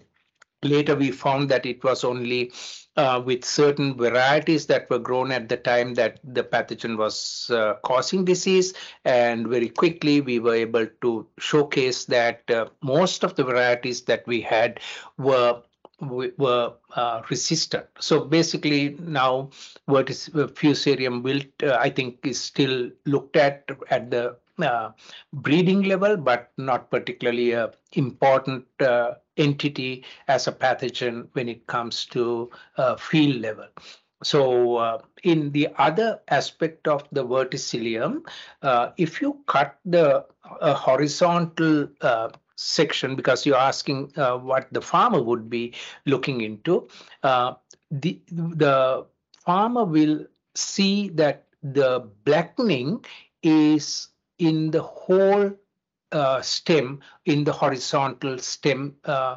later 0.62 0.96
we 0.96 1.10
found 1.10 1.50
that 1.50 1.66
it 1.66 1.84
was 1.84 2.02
only 2.02 2.50
uh, 2.98 3.22
with 3.24 3.44
certain 3.44 3.94
varieties 3.96 4.66
that 4.66 4.90
were 4.90 4.98
grown 4.98 5.30
at 5.30 5.48
the 5.48 5.56
time 5.56 5.94
that 5.94 6.18
the 6.24 6.42
pathogen 6.42 6.98
was 6.98 7.48
uh, 7.54 7.74
causing 7.84 8.24
disease. 8.24 8.74
And 9.04 9.46
very 9.46 9.68
quickly, 9.68 10.20
we 10.20 10.40
were 10.40 10.56
able 10.56 10.86
to 11.02 11.26
showcase 11.38 12.06
that 12.06 12.42
uh, 12.50 12.66
most 12.82 13.22
of 13.22 13.36
the 13.36 13.44
varieties 13.44 14.02
that 14.02 14.26
we 14.26 14.40
had 14.40 14.80
were 15.16 15.62
were 16.00 16.74
uh, 16.94 17.22
resistant. 17.28 17.86
So 17.98 18.20
basically 18.24 18.96
now 19.00 19.50
what 19.86 20.10
is 20.10 20.28
uh, 20.28 20.46
fusarium 20.46 21.22
wilt, 21.24 21.46
uh, 21.60 21.76
I 21.80 21.90
think 21.90 22.18
is 22.24 22.40
still 22.40 22.90
looked 23.04 23.34
at 23.34 23.68
at 23.90 24.08
the 24.12 24.36
uh, 24.62 24.90
breeding 25.32 25.82
level, 25.82 26.16
but 26.16 26.50
not 26.56 26.90
particularly 26.90 27.50
a 27.50 27.72
important 27.94 28.64
uh, 28.80 29.14
entity 29.38 30.04
as 30.26 30.46
a 30.46 30.52
pathogen 30.52 31.28
when 31.32 31.48
it 31.48 31.66
comes 31.66 32.04
to 32.06 32.50
uh, 32.76 32.96
field 32.96 33.40
level. 33.40 33.66
So 34.22 34.76
uh, 34.76 34.98
in 35.22 35.52
the 35.52 35.68
other 35.78 36.20
aspect 36.28 36.88
of 36.88 37.04
the 37.12 37.24
verticillium, 37.24 38.26
uh, 38.62 38.90
if 38.96 39.22
you 39.22 39.38
cut 39.46 39.78
the 39.84 40.26
uh, 40.60 40.74
horizontal 40.74 41.88
uh, 42.00 42.30
section, 42.56 43.14
because 43.14 43.46
you're 43.46 43.56
asking 43.56 44.12
uh, 44.16 44.36
what 44.36 44.66
the 44.72 44.82
farmer 44.82 45.22
would 45.22 45.48
be 45.48 45.74
looking 46.04 46.40
into, 46.40 46.88
the, 47.22 48.20
the 48.28 49.06
farmer 49.44 49.84
will 49.84 50.26
see 50.54 51.08
that 51.10 51.46
the 51.62 52.08
blackening 52.24 53.04
is 53.42 54.08
in 54.38 54.70
the 54.70 54.82
whole 54.82 55.52
uh, 56.12 56.40
stem 56.40 57.00
in 57.24 57.44
the 57.44 57.52
horizontal 57.52 58.38
stem 58.38 58.94
uh, 59.04 59.36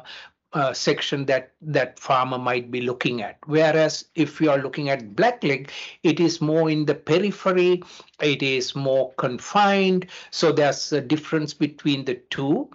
uh, 0.52 0.72
section 0.72 1.24
that 1.26 1.52
that 1.62 1.98
farmer 1.98 2.38
might 2.38 2.70
be 2.70 2.82
looking 2.82 3.22
at. 3.22 3.38
Whereas 3.46 4.04
if 4.14 4.40
you 4.40 4.50
are 4.50 4.58
looking 4.58 4.90
at 4.90 5.16
blackleg, 5.16 5.70
it 6.02 6.20
is 6.20 6.40
more 6.40 6.68
in 6.68 6.84
the 6.84 6.94
periphery, 6.94 7.82
it 8.20 8.42
is 8.42 8.74
more 8.74 9.12
confined. 9.14 10.06
So 10.30 10.52
there's 10.52 10.92
a 10.92 11.00
difference 11.00 11.54
between 11.54 12.04
the 12.04 12.16
two 12.28 12.68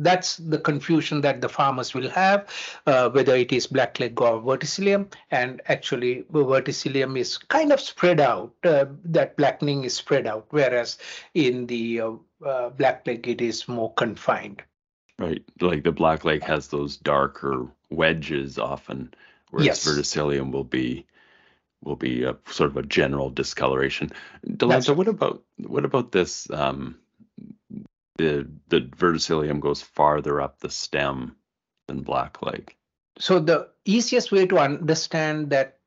that's 0.00 0.36
the 0.38 0.58
confusion 0.58 1.20
that 1.20 1.40
the 1.40 1.48
farmers 1.48 1.94
will 1.94 2.08
have, 2.08 2.48
uh, 2.86 3.10
whether 3.10 3.36
it 3.36 3.52
is 3.52 3.66
blackleg 3.66 4.20
or 4.20 4.40
verticillium. 4.40 5.12
And 5.30 5.60
actually, 5.66 6.24
verticillium 6.32 7.18
is 7.18 7.38
kind 7.38 7.72
of 7.72 7.80
spread 7.80 8.18
out. 8.18 8.52
Uh, 8.64 8.86
that 9.04 9.36
blackening 9.36 9.84
is 9.84 9.94
spread 9.94 10.26
out, 10.26 10.46
whereas 10.50 10.98
in 11.34 11.66
the 11.66 12.00
uh, 12.00 12.10
uh 12.44 12.70
blackleg 12.70 13.26
it 13.26 13.40
is 13.40 13.68
more 13.68 13.92
confined. 13.94 14.62
Right, 15.18 15.44
like 15.60 15.84
the 15.84 15.92
blackleg 15.92 16.42
has 16.44 16.68
those 16.68 16.96
darker 16.96 17.66
wedges 17.90 18.58
often, 18.58 19.12
whereas 19.50 19.66
yes. 19.66 19.86
verticillium 19.86 20.50
will 20.50 20.64
be 20.64 21.06
will 21.82 21.96
be 21.96 22.24
a 22.24 22.36
sort 22.48 22.70
of 22.70 22.76
a 22.76 22.82
general 22.82 23.30
discoloration. 23.30 24.10
Dilantha, 24.46 24.96
what 24.96 25.08
about 25.08 25.42
what 25.58 25.84
about 25.84 26.12
this? 26.12 26.50
Um, 26.50 26.96
the 28.20 28.50
the 28.68 28.80
verticillium 28.96 29.60
goes 29.60 29.82
farther 29.82 30.40
up 30.40 30.60
the 30.60 30.70
stem 30.70 31.36
than 31.88 32.02
black 32.02 32.38
blackleg. 32.40 32.70
So 33.18 33.38
the 33.38 33.68
easiest 33.84 34.32
way 34.32 34.46
to 34.46 34.58
understand 34.58 35.50
that 35.50 35.78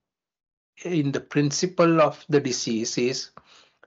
in 0.83 1.11
the 1.11 1.19
principle 1.19 2.01
of 2.01 2.25
the 2.29 2.39
disease 2.39 2.97
is 2.97 3.31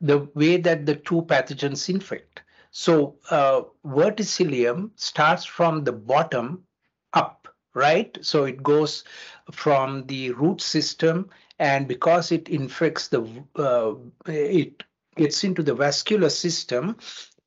the 0.01 0.29
way 0.35 0.57
that 0.59 0.87
the 0.87 0.97
two 0.97 1.23
pathogens 1.23 1.89
infect. 1.89 2.43
So 2.71 3.17
uh, 3.31 3.63
verticillium 3.85 4.91
starts 4.97 5.45
from 5.45 5.85
the 5.85 5.93
bottom 5.93 6.65
up, 7.13 7.49
right? 7.75 8.17
So 8.21 8.45
it 8.45 8.63
goes 8.63 9.05
from 9.53 10.07
the 10.07 10.33
root 10.33 10.61
system, 10.61 11.31
and 11.59 11.89
because 11.89 12.33
it 12.33 12.49
infects 12.49 13.09
the, 13.09 13.27
uh, 13.57 13.95
it 14.27 14.83
gets 15.17 15.45
into 15.45 15.63
the 15.63 15.75
vascular 15.75 16.29
system, 16.29 16.97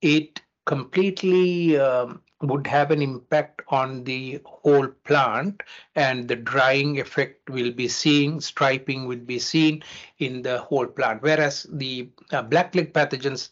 it 0.02 0.42
completely 0.70 1.80
um, 1.80 2.22
would 2.42 2.68
have 2.68 2.92
an 2.92 3.02
impact 3.02 3.64
on 3.70 4.04
the 4.04 4.40
whole 4.46 4.88
plant 5.04 5.64
and 5.96 6.28
the 6.28 6.36
drying 6.36 7.00
effect 7.00 7.50
will 7.50 7.72
be 7.72 7.88
seen, 7.88 8.40
striping 8.40 9.08
will 9.08 9.26
be 9.34 9.40
seen 9.40 9.82
in 10.20 10.44
the 10.44 10.60
whole 10.60 10.86
plant. 10.86 11.24
Whereas 11.24 11.66
the 11.72 12.10
uh, 12.32 12.44
blackleg 12.44 12.94
pathogens 12.94 13.50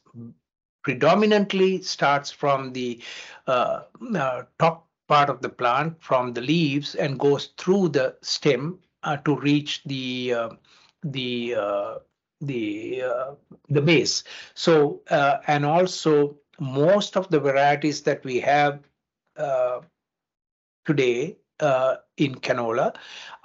predominantly 0.83 1.81
starts 1.81 2.29
from 2.29 2.71
the 2.71 3.01
uh, 3.47 3.81
uh, 4.15 4.43
top 4.59 4.87
part 5.07 5.31
of 5.31 5.41
the 5.41 5.49
plant, 5.49 5.95
from 5.99 6.33
the 6.33 6.41
leaves 6.41 6.93
and 6.93 7.19
goes 7.19 7.47
through 7.57 7.89
the 7.89 8.15
stem 8.21 8.77
uh, 9.01 9.17
to 9.17 9.35
reach 9.37 9.81
the 9.85 10.33
uh, 10.35 10.49
the 11.03 11.55
uh, 11.55 11.95
the 12.41 13.01
the 13.69 13.81
base. 13.81 14.23
So 14.53 15.01
and 15.09 15.65
also 15.65 16.37
most 16.59 17.17
of 17.17 17.29
the 17.29 17.39
varieties 17.39 18.01
that 18.03 18.23
we 18.23 18.39
have 18.39 18.79
uh, 19.37 19.81
today 20.85 21.37
uh, 21.59 21.95
in 22.17 22.35
canola 22.35 22.95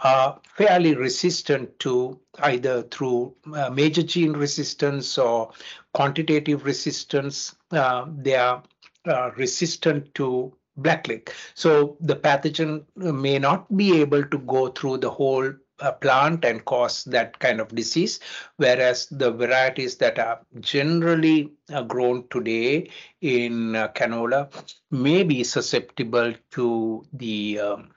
are 0.04 0.40
fairly 0.45 0.95
resistant 0.95 1.78
to 1.78 2.19
either 2.40 2.83
through 2.83 3.35
uh, 3.54 3.71
major 3.71 4.02
gene 4.02 4.33
resistance 4.33 5.19
or 5.19 5.50
quantitative 5.95 6.64
resistance. 6.64 7.54
Uh, 7.71 8.07
they 8.19 8.35
are 8.35 8.62
uh, 9.07 9.31
resistant 9.37 10.14
to 10.14 10.52
blackleg. 10.78 11.28
So 11.54 11.97
the 12.00 12.16
pathogen 12.16 12.85
may 12.97 13.38
not 13.38 13.75
be 13.76 14.00
able 14.00 14.25
to 14.25 14.38
go 14.38 14.69
through 14.69 14.99
the 14.99 15.11
whole 15.11 15.52
plant 15.91 16.45
and 16.45 16.65
cause 16.65 17.03
that 17.05 17.37
kind 17.41 17.61
of 17.61 17.75
disease, 17.75 18.21
whereas 18.57 19.09
the 19.09 19.33
varieties 19.33 19.97
that 19.97 20.19
are 20.21 20.41
generally 20.61 21.51
uh, 21.73 21.83
grown 21.83 22.29
today 22.29 22.89
in 23.21 23.75
uh, 23.75 23.89
canola 23.89 24.49
may 24.93 25.25
be 25.25 25.43
susceptible 25.43 26.33
to 26.53 27.05
the 27.12 27.59
um, 27.59 27.91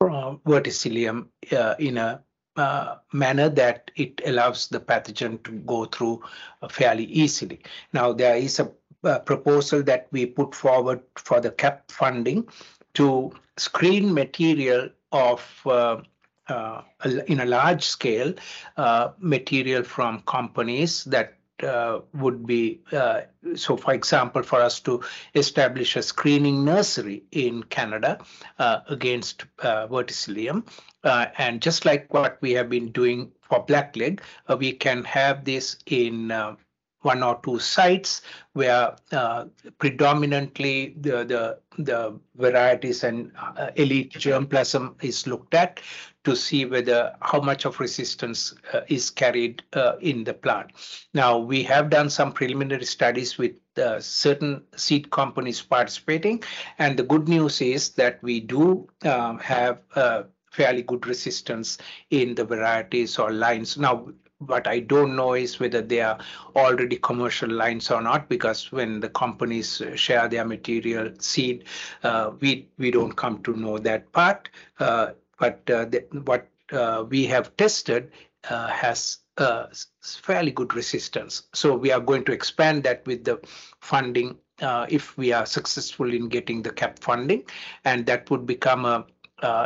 uh, 0.00 0.36
verticillium 0.46 1.26
uh, 1.50 1.74
in 1.78 1.98
a 1.98 2.22
uh, 2.56 2.96
manner 3.12 3.48
that 3.48 3.90
it 3.96 4.20
allows 4.26 4.68
the 4.68 4.78
pathogen 4.78 5.42
to 5.42 5.52
go 5.60 5.86
through 5.86 6.22
uh, 6.60 6.68
fairly 6.68 7.04
easily. 7.04 7.60
Now, 7.92 8.12
there 8.12 8.36
is 8.36 8.60
a, 8.60 8.70
a 9.04 9.20
proposal 9.20 9.82
that 9.84 10.08
we 10.10 10.26
put 10.26 10.54
forward 10.54 11.00
for 11.16 11.40
the 11.40 11.50
CAP 11.50 11.90
funding 11.90 12.46
to 12.94 13.32
screen 13.56 14.12
material 14.12 14.90
of 15.12 15.40
uh, 16.52 16.82
in 17.26 17.40
a 17.40 17.46
large 17.46 17.84
scale 17.84 18.34
uh, 18.76 19.10
material 19.18 19.82
from 19.82 20.20
companies 20.22 21.04
that 21.04 21.34
uh, 21.62 22.00
would 22.14 22.44
be 22.44 22.80
uh, 22.92 23.20
so 23.54 23.76
for 23.76 23.94
example 23.94 24.42
for 24.42 24.60
us 24.60 24.80
to 24.80 25.00
establish 25.34 25.96
a 25.96 26.02
screening 26.02 26.64
nursery 26.64 27.22
in 27.30 27.62
canada 27.64 28.18
uh, 28.58 28.80
against 28.88 29.44
uh, 29.60 29.86
verticillium. 29.86 30.66
And 31.38 31.62
just 31.62 31.84
like 31.84 32.12
what 32.14 32.38
we 32.40 32.52
have 32.52 32.68
been 32.68 32.90
doing 32.90 33.32
for 33.42 33.64
blackleg 33.64 34.20
we 34.58 34.72
can 34.72 35.04
have 35.04 35.44
this 35.44 35.76
in 35.86 36.30
one 37.00 37.22
or 37.22 37.40
two 37.44 37.58
sites 37.58 38.22
where 38.52 38.96
predominantly 39.78 40.94
the, 41.00 41.24
the, 41.24 41.58
the 41.78 42.18
varieties 42.36 43.04
and 43.04 43.32
uh, 43.38 43.70
elite 43.76 44.12
germplasm 44.12 45.02
is 45.02 45.26
looked 45.26 45.54
at 45.54 45.80
to 46.24 46.36
see 46.36 46.64
whether 46.64 47.14
how 47.20 47.40
much 47.40 47.64
of 47.64 47.80
resistance 47.80 48.54
uh, 48.72 48.80
is 48.88 49.10
carried 49.10 49.62
uh, 49.72 49.94
in 50.00 50.24
the 50.24 50.34
plant. 50.34 50.70
Now, 51.14 51.38
we 51.38 51.62
have 51.64 51.90
done 51.90 52.10
some 52.10 52.32
preliminary 52.32 52.84
studies 52.84 53.38
with 53.38 53.52
uh, 53.76 54.00
certain 54.00 54.62
seed 54.76 55.10
companies 55.10 55.60
participating, 55.62 56.42
and 56.78 56.96
the 56.96 57.02
good 57.02 57.28
news 57.28 57.60
is 57.60 57.90
that 57.90 58.22
we 58.22 58.40
do 58.40 58.88
um, 59.04 59.38
have 59.38 59.78
uh, 59.94 60.24
fairly 60.52 60.82
good 60.82 61.06
resistance 61.06 61.78
in 62.10 62.34
the 62.34 62.44
varieties 62.44 63.18
or 63.18 63.32
lines. 63.32 63.78
Now, 63.78 64.08
what 64.46 64.66
I 64.66 64.80
don't 64.80 65.16
know 65.16 65.34
is 65.34 65.60
whether 65.60 65.82
they 65.82 66.00
are 66.00 66.18
already 66.56 66.96
commercial 66.96 67.50
lines 67.50 67.90
or 67.90 68.02
not, 68.02 68.28
because 68.28 68.72
when 68.72 69.00
the 69.00 69.08
companies 69.08 69.82
share 69.94 70.28
their 70.28 70.44
material 70.44 71.12
seed, 71.18 71.64
uh, 72.02 72.32
we 72.40 72.68
we 72.78 72.90
don't 72.90 73.12
come 73.12 73.42
to 73.42 73.56
know 73.56 73.78
that 73.78 74.10
part. 74.12 74.48
Uh, 74.78 75.12
but 75.38 75.68
uh, 75.70 75.84
the, 75.86 76.04
what 76.24 76.48
uh, 76.72 77.04
we 77.08 77.26
have 77.26 77.56
tested 77.56 78.12
uh, 78.48 78.68
has 78.68 79.18
uh, 79.38 79.66
fairly 80.00 80.50
good 80.50 80.74
resistance. 80.74 81.44
So 81.52 81.74
we 81.74 81.90
are 81.90 82.00
going 82.00 82.24
to 82.24 82.32
expand 82.32 82.84
that 82.84 83.06
with 83.06 83.24
the 83.24 83.40
funding 83.80 84.36
uh, 84.60 84.86
if 84.88 85.16
we 85.16 85.32
are 85.32 85.46
successful 85.46 86.12
in 86.12 86.28
getting 86.28 86.62
the 86.62 86.70
CAP 86.70 86.98
funding, 87.00 87.42
and 87.84 88.06
that 88.06 88.30
would 88.30 88.46
become 88.46 88.84
a 88.84 89.06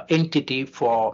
entity 0.08 0.64
for 0.64 1.12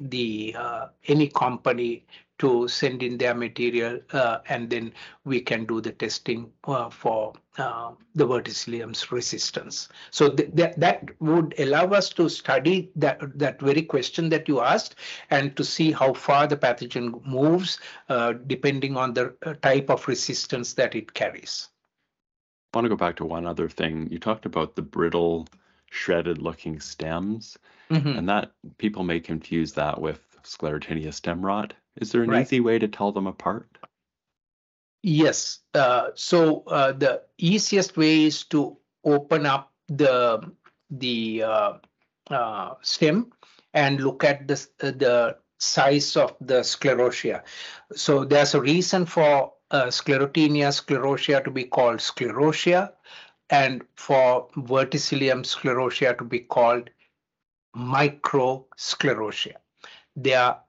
the 0.00 0.56
any 1.04 1.28
company 1.28 2.06
to 2.38 2.66
send 2.66 3.02
in 3.02 3.16
their 3.16 3.34
material 3.34 4.00
uh, 4.12 4.38
and 4.48 4.68
then 4.68 4.92
we 5.24 5.40
can 5.40 5.64
do 5.64 5.80
the 5.80 5.92
testing 5.92 6.50
uh, 6.64 6.90
for 6.90 7.32
uh, 7.58 7.92
the 8.14 8.26
verticillium's 8.26 9.12
resistance. 9.12 9.88
So 10.10 10.30
th 10.30 10.50
that, 10.54 10.78
that 10.80 10.98
would 11.20 11.54
allow 11.58 11.86
us 11.98 12.08
to 12.10 12.28
study 12.28 12.90
that, 12.96 13.38
that 13.38 13.60
very 13.60 13.82
question 13.82 14.28
that 14.30 14.48
you 14.48 14.60
asked 14.60 14.96
and 15.30 15.56
to 15.56 15.64
see 15.64 15.92
how 15.92 16.12
far 16.12 16.46
the 16.46 16.56
pathogen 16.56 17.24
moves 17.24 17.78
uh, 18.08 18.32
depending 18.46 18.96
on 18.96 19.14
the 19.14 19.34
uh, 19.46 19.54
type 19.62 19.88
of 19.90 20.08
resistance 20.08 20.74
that 20.74 20.94
it 20.94 21.14
carries. 21.14 21.68
I 22.72 22.78
want 22.78 22.86
to 22.86 22.88
go 22.88 22.96
back 22.96 23.14
to 23.16 23.24
one 23.24 23.46
other 23.46 23.68
thing. 23.68 24.08
You 24.10 24.18
talked 24.18 24.46
about 24.46 24.74
the 24.74 24.82
brittle, 24.82 25.46
shredded 25.90 26.38
looking 26.42 26.80
stems, 26.80 27.56
mm 27.88 28.02
-hmm. 28.02 28.18
and 28.18 28.28
that 28.28 28.52
people 28.78 29.04
may 29.04 29.20
confuse 29.20 29.72
that 29.74 30.00
with 30.00 30.20
sclerotinia 30.42 31.12
stem 31.12 31.46
rot. 31.46 31.74
Is 31.96 32.12
there 32.12 32.22
an 32.22 32.30
right. 32.30 32.42
easy 32.42 32.60
way 32.60 32.78
to 32.78 32.88
tell 32.88 33.12
them 33.12 33.26
apart? 33.26 33.68
Yes. 35.02 35.60
Uh, 35.74 36.08
so 36.14 36.64
uh, 36.66 36.92
the 36.92 37.22
easiest 37.38 37.96
way 37.96 38.24
is 38.24 38.44
to 38.44 38.76
open 39.04 39.46
up 39.46 39.72
the 39.88 40.50
the 40.90 41.42
uh, 41.42 41.72
uh 42.30 42.74
stem 42.80 43.30
and 43.74 44.00
look 44.00 44.24
at 44.24 44.48
the 44.48 44.66
the 44.78 45.36
size 45.58 46.16
of 46.16 46.34
the 46.40 46.60
sclerotia. 46.60 47.42
So 47.94 48.24
there's 48.24 48.54
a 48.54 48.60
reason 48.60 49.06
for 49.06 49.52
uh, 49.70 49.86
sclerotinia 49.86 50.72
sclerotia 50.72 51.44
to 51.44 51.50
be 51.50 51.64
called 51.64 51.98
sclerotia, 51.98 52.92
and 53.50 53.84
for 53.96 54.48
verticillium 54.56 55.44
sclerotia 55.44 56.16
to 56.18 56.24
be 56.24 56.40
called 56.40 56.90
microsclerotia. 57.76 59.56
They 60.16 60.34
are 60.34 60.60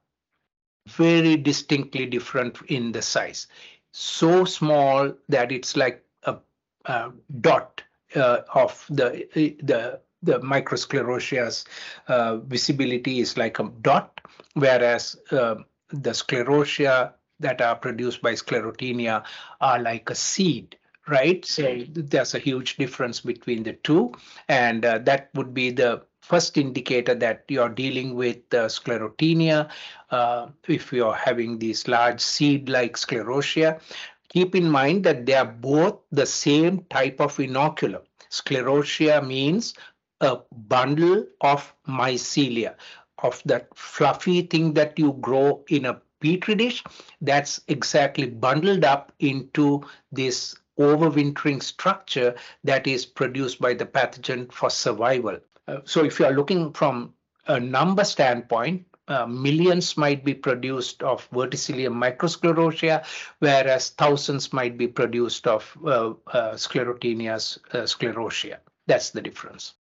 very 0.86 1.36
distinctly 1.36 2.06
different 2.06 2.58
in 2.68 2.92
the 2.92 3.02
size. 3.02 3.46
So 3.92 4.44
small 4.44 5.12
that 5.28 5.52
it's 5.52 5.76
like 5.76 6.04
a, 6.24 6.36
a 6.84 7.12
dot 7.40 7.82
uh, 8.14 8.40
of 8.54 8.84
the 8.88 9.26
the 9.62 10.00
the 10.22 10.40
microsclerotia's 10.40 11.64
uh, 12.08 12.36
visibility 12.38 13.20
is 13.20 13.36
like 13.36 13.58
a 13.58 13.70
dot, 13.82 14.20
whereas 14.54 15.16
uh, 15.30 15.56
the 15.90 16.10
sclerotia 16.10 17.12
that 17.38 17.60
are 17.60 17.76
produced 17.76 18.22
by 18.22 18.32
sclerotinia 18.32 19.24
are 19.60 19.78
like 19.80 20.10
a 20.10 20.14
seed 20.14 20.76
right? 21.08 21.44
So 21.44 21.84
there's 21.92 22.34
a 22.34 22.38
huge 22.38 22.76
difference 22.76 23.20
between 23.20 23.62
the 23.62 23.74
two, 23.74 24.12
and 24.48 24.84
uh, 24.84 24.98
that 24.98 25.30
would 25.34 25.54
be 25.54 25.70
the 25.70 26.02
first 26.20 26.58
indicator 26.58 27.14
that 27.14 27.44
you're 27.48 27.68
dealing 27.68 28.14
with 28.14 28.38
uh, 28.52 28.66
sclerotinia. 28.66 29.70
Uh, 30.10 30.48
if 30.68 30.92
you're 30.92 31.14
having 31.14 31.58
these 31.58 31.86
large 31.86 32.20
seed-like 32.20 32.96
sclerotia, 32.96 33.80
keep 34.28 34.54
in 34.54 34.68
mind 34.68 35.04
that 35.04 35.24
they 35.26 35.34
are 35.34 35.46
both 35.46 35.98
the 36.10 36.26
same 36.26 36.84
type 36.90 37.20
of 37.20 37.36
inoculum. 37.36 38.02
Sclerotia 38.30 39.24
means 39.24 39.74
a 40.20 40.38
bundle 40.68 41.24
of 41.42 41.72
mycelia, 41.86 42.74
of 43.22 43.40
that 43.44 43.68
fluffy 43.76 44.42
thing 44.42 44.74
that 44.74 44.98
you 44.98 45.12
grow 45.20 45.64
in 45.68 45.84
a 45.84 46.00
petri 46.20 46.54
dish 46.54 46.82
that's 47.20 47.60
exactly 47.68 48.26
bundled 48.26 48.84
up 48.84 49.12
into 49.20 49.84
this 50.10 50.56
overwintering 50.78 51.62
structure 51.62 52.34
that 52.64 52.86
is 52.86 53.06
produced 53.06 53.60
by 53.60 53.74
the 53.74 53.86
pathogen 53.86 54.52
for 54.52 54.70
survival. 54.70 55.38
Uh, 55.68 55.78
so 55.84 56.04
if 56.04 56.18
you 56.18 56.26
are 56.26 56.32
looking 56.32 56.72
from 56.72 57.12
a 57.46 57.58
number 57.58 58.04
standpoint, 58.04 58.86
uh, 59.08 59.26
millions 59.26 59.96
might 59.96 60.24
be 60.24 60.34
produced 60.34 61.02
of 61.02 61.30
verticillium 61.30 61.94
microsclerotia, 61.94 63.04
whereas 63.38 63.90
thousands 63.90 64.52
might 64.52 64.76
be 64.76 64.88
produced 64.88 65.46
of 65.46 65.76
uh, 65.84 66.10
uh, 66.26 66.54
sclerotinia's 66.54 67.58
uh, 67.72 67.78
sclerotia. 67.78 68.58
That's 68.86 69.10
the 69.10 69.22
difference. 69.22 69.74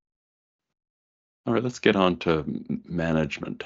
All 1.45 1.53
right, 1.53 1.63
let's 1.63 1.79
get 1.79 1.95
on 1.95 2.17
to 2.19 2.43
management. 2.85 3.63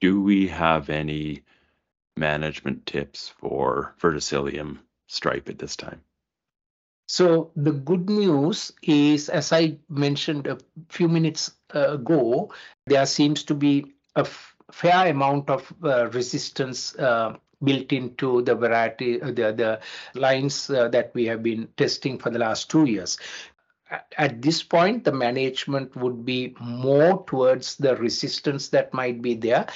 Do 0.00 0.20
we 0.22 0.48
have 0.48 0.88
any 0.88 1.42
management 2.16 2.86
tips 2.86 3.32
for 3.38 3.94
verticillium 4.00 4.78
stripe 5.10 5.48
at 5.48 5.58
this 5.58 5.76
time? 5.76 6.00
So 7.08 7.50
the 7.56 7.72
good 7.72 8.08
news 8.08 8.72
is, 8.82 9.28
as 9.28 9.52
I 9.52 9.78
mentioned 9.88 10.46
a 10.46 10.58
few 10.88 11.08
minutes 11.08 11.50
ago, 11.70 12.52
there 12.86 13.06
seems 13.06 13.42
to 13.44 13.54
be 13.54 13.94
a 14.14 14.24
fair 14.70 15.08
amount 15.08 15.50
of 15.50 15.72
uh, 15.82 16.08
resistance 16.10 16.94
uh, 16.94 17.36
built 17.62 17.92
into 17.92 18.42
the 18.42 18.54
variety, 18.54 19.20
uh, 19.20 19.26
the, 19.32 19.52
the 19.52 19.80
lines 20.14 20.70
uh, 20.70 20.88
that 20.88 21.12
we 21.14 21.26
have 21.26 21.42
been 21.42 21.68
testing 21.76 22.18
for 22.18 22.30
the 22.30 22.38
last 22.38 22.70
two 22.70 22.84
years. 22.84 23.18
At 24.16 24.40
this 24.40 24.62
point, 24.62 25.04
the 25.04 25.12
management 25.12 25.96
would 25.96 26.24
be 26.24 26.54
more 26.60 27.24
towards 27.26 27.76
the 27.76 27.96
resistance 27.96 28.68
that 28.68 28.94
might 28.94 29.20
be 29.20 29.34
there. 29.34 29.66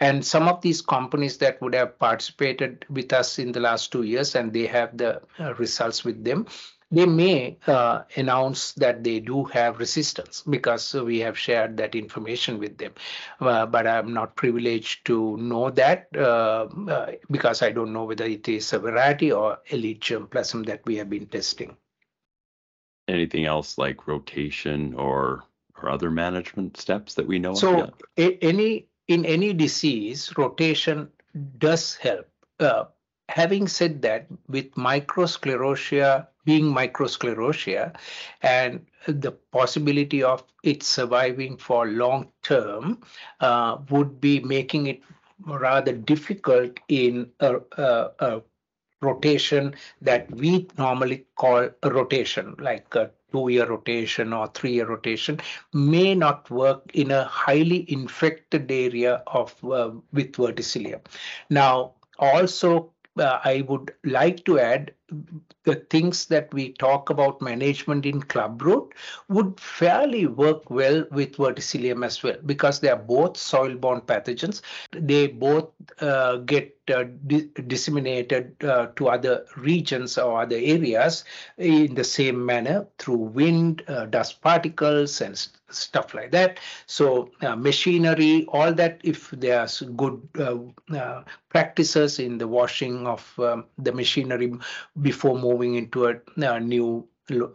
And 0.00 0.24
some 0.24 0.48
of 0.48 0.60
these 0.60 0.80
companies 0.80 1.38
that 1.38 1.60
would 1.60 1.74
have 1.74 1.98
participated 1.98 2.84
with 2.88 3.12
us 3.12 3.38
in 3.38 3.52
the 3.52 3.60
last 3.60 3.90
two 3.90 4.02
years 4.02 4.34
and 4.34 4.52
they 4.52 4.66
have 4.66 4.96
the 4.96 5.22
uh, 5.40 5.54
results 5.54 6.04
with 6.04 6.22
them, 6.24 6.46
they 6.90 7.06
may 7.06 7.58
uh, 7.66 8.02
announce 8.16 8.72
that 8.72 9.02
they 9.02 9.18
do 9.18 9.44
have 9.44 9.78
resistance 9.78 10.42
because 10.48 10.94
we 10.94 11.18
have 11.20 11.36
shared 11.36 11.76
that 11.78 11.94
information 11.94 12.58
with 12.58 12.78
them. 12.78 12.92
Uh, 13.40 13.66
but 13.66 13.86
I'm 13.86 14.12
not 14.12 14.36
privileged 14.36 15.04
to 15.06 15.36
know 15.36 15.70
that 15.70 16.08
uh, 16.14 16.68
uh 16.88 17.12
because 17.30 17.62
I 17.62 17.72
don't 17.72 17.92
know 17.92 18.04
whether 18.04 18.24
it 18.24 18.48
is 18.48 18.72
a 18.72 18.78
variety 18.78 19.32
or 19.32 19.58
elite 19.66 20.00
germplasm 20.00 20.66
that 20.66 20.82
we 20.84 20.96
have 20.96 21.10
been 21.10 21.26
testing. 21.26 21.76
Anything 23.08 23.44
else 23.44 23.78
like 23.78 24.06
rotation 24.06 24.94
or 24.94 25.44
or 25.82 25.90
other 25.90 26.10
management 26.10 26.76
steps 26.76 27.14
that 27.14 27.26
we 27.26 27.38
know 27.38 27.54
so 27.54 27.90
any 28.16 28.86
in 29.08 29.26
any 29.26 29.52
disease 29.52 30.32
rotation 30.38 31.10
does 31.58 31.96
help. 31.96 32.26
Uh, 32.60 32.84
having 33.28 33.66
said 33.68 34.02
that, 34.02 34.26
with 34.48 34.70
microsclerotia 34.72 36.26
being 36.44 36.64
microsclerotia 36.64 37.94
and 38.42 38.86
the 39.08 39.32
possibility 39.32 40.22
of 40.22 40.44
it 40.62 40.82
surviving 40.82 41.56
for 41.56 41.86
long 41.86 42.30
term 42.42 43.00
uh, 43.40 43.78
would 43.90 44.20
be 44.20 44.40
making 44.40 44.86
it 44.86 45.00
rather 45.46 45.92
difficult 45.92 46.78
in 46.88 47.30
a, 47.40 47.56
a, 47.76 48.10
a, 48.18 48.42
rotation 49.04 49.74
that 50.02 50.30
we 50.30 50.66
normally 50.78 51.26
call 51.36 51.68
a 51.82 51.90
rotation, 51.90 52.54
like 52.58 52.94
a 52.94 53.10
two-year 53.32 53.66
rotation 53.66 54.32
or 54.32 54.46
three-year 54.48 54.86
rotation, 54.86 55.40
may 55.72 56.14
not 56.14 56.50
work 56.50 56.82
in 56.94 57.10
a 57.10 57.24
highly 57.24 57.84
infected 57.92 58.70
area 58.70 59.22
of 59.26 59.52
uh, 59.64 59.90
with 60.12 60.32
verticillium. 60.32 61.00
Now, 61.50 61.92
also 62.18 62.90
uh, 63.18 63.38
I 63.44 63.64
would 63.68 63.92
like 64.04 64.44
to 64.44 64.58
add 64.58 64.92
the 65.64 65.76
things 65.76 66.26
that 66.26 66.52
we 66.52 66.72
talk 66.72 67.10
about 67.10 67.40
management 67.40 68.06
in 68.06 68.20
club 68.22 68.62
root 68.62 68.92
would 69.28 69.58
fairly 69.58 70.26
work 70.26 70.70
well 70.70 71.04
with 71.10 71.36
verticillium 71.36 72.04
as 72.04 72.22
well 72.22 72.36
because 72.46 72.80
they 72.80 72.88
are 72.88 72.96
both 72.96 73.36
soil-borne 73.36 74.02
pathogens. 74.02 74.60
They 74.92 75.26
both 75.28 75.70
uh, 76.00 76.36
get 76.38 76.76
uh, 76.92 77.04
di 77.26 77.48
disseminated 77.66 78.62
uh, 78.62 78.88
to 78.96 79.08
other 79.08 79.46
regions 79.56 80.18
or 80.18 80.42
other 80.42 80.56
areas 80.56 81.24
in 81.56 81.94
the 81.94 82.04
same 82.04 82.44
manner 82.44 82.86
through 82.98 83.16
wind, 83.16 83.82
uh, 83.88 84.04
dust 84.06 84.42
particles, 84.42 85.20
and 85.20 85.36
st 85.38 85.56
stuff 85.70 86.14
like 86.14 86.30
that. 86.30 86.60
So 86.86 87.30
uh, 87.40 87.56
machinery, 87.56 88.44
all 88.48 88.72
that, 88.74 89.00
if 89.02 89.30
there's 89.30 89.80
good 89.96 90.20
uh, 90.38 91.22
practices 91.48 92.18
in 92.18 92.38
the 92.38 92.46
washing 92.46 93.06
of 93.06 93.32
um, 93.38 93.64
the 93.78 93.92
machinery 93.92 94.52
before 95.04 95.38
moving 95.38 95.74
into 95.76 96.06
a, 96.06 96.14
a 96.38 96.58
new 96.58 97.06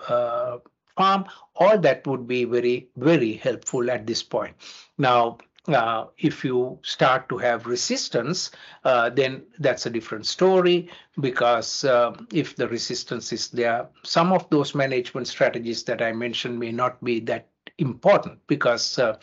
uh, 0.07 0.57
farm, 0.95 1.25
all 1.55 1.77
that 1.79 2.05
would 2.07 2.27
be 2.27 2.45
very, 2.45 2.89
very 2.95 3.33
helpful 3.33 3.89
at 3.89 4.05
this 4.05 4.23
point. 4.23 4.55
Now, 4.97 5.39
uh, 5.67 6.05
if 6.17 6.45
you 6.45 6.79
start 6.83 7.27
to 7.29 7.37
have 7.37 7.67
resistance, 7.67 8.51
uh, 8.83 9.09
then 9.09 9.43
that's 9.59 9.85
a 9.85 9.89
different 9.89 10.25
story 10.25 10.89
because 11.19 11.83
uh, 11.83 12.15
if 12.33 12.55
the 12.55 12.67
resistance 12.67 13.33
is 13.33 13.49
there, 13.49 13.87
some 14.03 14.31
of 14.31 14.49
those 14.49 14.75
management 14.75 15.27
strategies 15.27 15.83
that 15.83 16.01
I 16.01 16.11
mentioned 16.13 16.59
may 16.59 16.71
not 16.71 17.03
be 17.03 17.19
that 17.21 17.49
important 17.77 18.39
because 18.47 18.99
uh, 18.99 19.17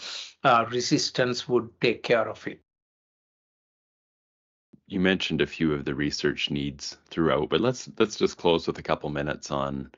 uh, 0.44 0.66
resistance 0.70 1.48
would 1.48 1.68
take 1.80 2.02
care 2.02 2.28
of 2.28 2.46
it 2.46 2.60
you 4.86 5.00
mentioned 5.00 5.40
a 5.40 5.46
few 5.46 5.72
of 5.72 5.84
the 5.84 5.94
research 5.94 6.50
needs 6.50 6.96
throughout, 7.10 7.48
but 7.48 7.60
let's 7.60 7.88
let's 7.98 8.16
just 8.16 8.38
close 8.38 8.66
with 8.66 8.78
a 8.78 8.82
couple 8.82 9.10
minutes 9.10 9.50
on 9.50 9.90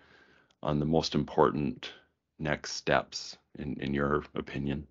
on 0.62 0.80
the 0.80 0.86
most 0.86 1.14
important 1.14 1.92
next 2.38 2.72
steps 2.72 3.36
in 3.58 3.78
in 3.80 3.94
your 3.94 4.24
opinion. 4.34 4.86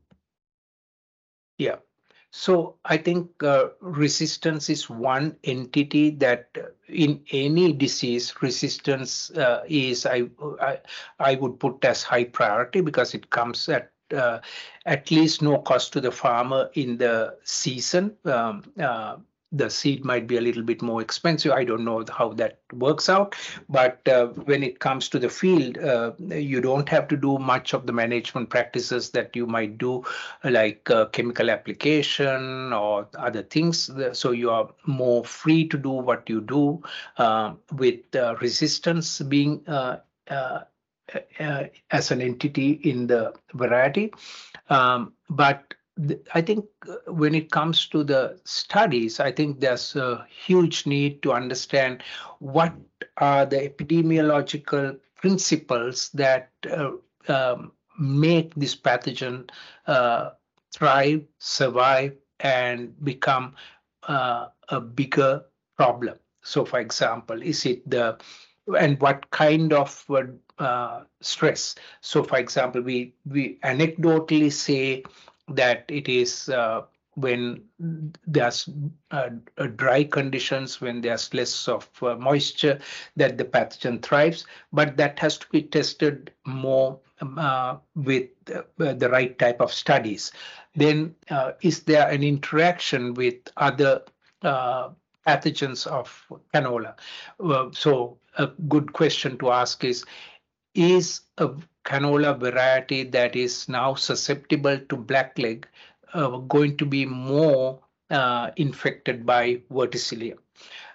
Yeah. 1.57 1.77
So 2.29 2.75
I 2.85 2.97
think 2.97 3.41
uh, 3.41 3.69
resistance 3.79 4.69
is 4.69 4.89
one 4.89 5.37
entity 5.43 6.11
that 6.11 6.49
uh, 6.57 6.67
in 6.87 7.23
any 7.31 7.73
disease, 7.73 8.33
resistance 8.41 9.31
uh, 9.31 9.63
is 9.67 10.05
I, 10.05 10.29
I 10.61 10.79
I 11.19 11.35
would 11.35 11.59
put 11.59 11.83
as 11.85 12.03
high 12.03 12.25
priority 12.25 12.81
because 12.81 13.15
it 13.15 13.29
comes 13.29 13.67
at 13.69 13.91
uh, 14.13 14.39
at 14.85 15.09
least 15.09 15.41
no 15.41 15.57
cost 15.59 15.93
to 15.93 16.01
the 16.01 16.11
farmer 16.11 16.69
in 16.73 16.97
the 16.97 17.37
season. 17.43 18.15
Um, 18.25 18.63
uh, 18.79 19.17
the 19.51 19.69
seed 19.69 20.03
might 20.03 20.27
be 20.27 20.37
a 20.37 20.41
little 20.41 20.63
bit 20.63 20.81
more 20.81 21.01
expensive. 21.01 21.51
I 21.51 21.63
don't 21.63 21.85
know 21.85 22.03
how 22.11 22.33
that 22.33 22.59
works 22.73 23.07
out. 23.07 23.35
But 23.69 24.05
uh, 24.07 24.27
when 24.27 24.61
it 24.61 24.79
comes 24.79 25.07
to 25.09 25.19
the 25.19 25.29
field, 25.29 25.77
uh, 25.77 26.11
you 26.19 26.59
don't 26.59 26.89
have 26.89 27.07
to 27.07 27.17
do 27.17 27.37
much 27.37 27.73
of 27.73 27.87
the 27.87 27.93
management 27.93 28.49
practices 28.49 29.11
that 29.11 29.35
you 29.35 29.47
might 29.47 29.77
do, 29.77 30.03
like 30.43 30.89
uh, 30.89 31.05
chemical 31.07 31.49
application 31.49 32.73
or 32.73 33.07
other 33.17 33.43
things. 33.43 33.89
So 34.11 34.31
you 34.31 34.49
are 34.49 34.69
more 34.85 35.23
free 35.23 35.67
to 35.69 35.77
do 35.77 35.91
what 35.91 36.29
you 36.29 36.41
do 36.41 36.83
uh, 37.17 37.53
with 37.71 38.01
resistance 38.41 39.19
being 39.19 39.63
uh, 39.67 40.63
uh, 41.39 41.63
as 41.91 42.11
an 42.11 42.21
entity 42.21 42.71
in 42.71 43.07
the 43.07 43.33
variety. 43.53 44.13
Um, 44.69 45.13
but 45.29 45.73
I 46.33 46.41
think 46.41 46.65
uh, 46.87 47.11
when 47.11 47.33
it 47.33 47.51
comes 47.51 47.87
to 47.87 48.03
the 48.03 48.39
studies, 48.45 49.19
I 49.19 49.31
think 49.31 49.59
there's 49.59 49.95
a 49.95 50.25
huge 50.29 50.85
need 50.85 51.23
to 51.23 51.33
understand 51.33 52.03
what 52.39 52.73
are 53.17 53.45
the 53.45 53.57
epidemiological 53.57 54.99
principles 55.15 56.09
that 56.09 56.51
uh, 56.71 56.91
um, 57.27 57.71
make 57.97 58.53
this 58.55 58.75
pathogen 58.75 59.49
uh, 59.87 60.31
thrive, 60.73 61.23
survive, 61.39 62.15
and 62.39 62.93
become 63.03 63.55
uh, 64.03 64.47
a 64.69 64.79
bigger 64.79 65.43
problem. 65.75 66.17
So, 66.43 66.63
for 66.63 66.79
example, 66.79 67.41
is 67.41 67.65
it 67.65 67.89
the 67.89 68.17
and 68.77 68.99
what 68.99 69.29
kind 69.31 69.73
of 69.73 70.05
uh, 70.59 71.03
stress? 71.21 71.75
So, 72.01 72.23
for 72.23 72.37
example, 72.37 72.81
we 72.81 73.13
we 73.25 73.59
anecdotally 73.63 74.51
say 74.51 75.03
that 75.47 75.85
it 75.87 76.07
is 76.07 76.49
uh, 76.49 76.83
when 77.15 77.63
there's 78.27 78.69
uh, 79.09 79.29
dry 79.75 80.03
conditions, 80.03 80.79
when 80.79 81.01
there's 81.01 81.33
less 81.33 81.67
of 81.67 81.89
uh, 82.03 82.15
moisture, 82.15 82.79
that 83.15 83.39
the 83.39 83.45
pathogen 83.45 84.03
thrives. 84.03 84.45
But 84.71 84.97
that 84.97 85.17
has 85.19 85.37
to 85.39 85.47
be 85.49 85.63
tested 85.63 86.31
more 86.45 86.99
um, 87.19 87.39
uh, 87.39 87.77
with 87.95 88.29
the 88.45 89.09
right 89.11 89.37
type 89.39 89.61
of 89.61 89.73
studies. 89.73 90.31
Then, 90.75 91.15
uh, 91.31 91.53
is 91.61 91.83
there 91.83 92.07
an 92.07 92.23
interaction 92.23 93.15
with 93.15 93.35
other 93.57 94.03
uh, 94.43 94.89
pathogens 95.25 95.87
of 95.87 96.23
canola? 96.53 96.93
so, 97.75 98.19
a 98.37 98.45
good 98.67 98.93
question 98.93 99.39
to 99.39 99.49
ask 99.49 99.83
is: 99.83 100.05
Is 100.75 101.21
a 101.39 101.49
canola 101.87 102.37
variety 102.37 103.03
that 103.03 103.35
is 103.35 103.69
now 103.69 103.95
susceptible 103.95 104.77
to 104.89 104.97
blackleg 104.97 105.63
uh, 106.13 106.37
going 106.53 106.75
to 106.77 106.85
be 106.85 107.05
more 107.05 107.79
uh, 108.09 108.51
infected 108.57 109.25
by 109.25 109.61
verticillium. 109.71 110.37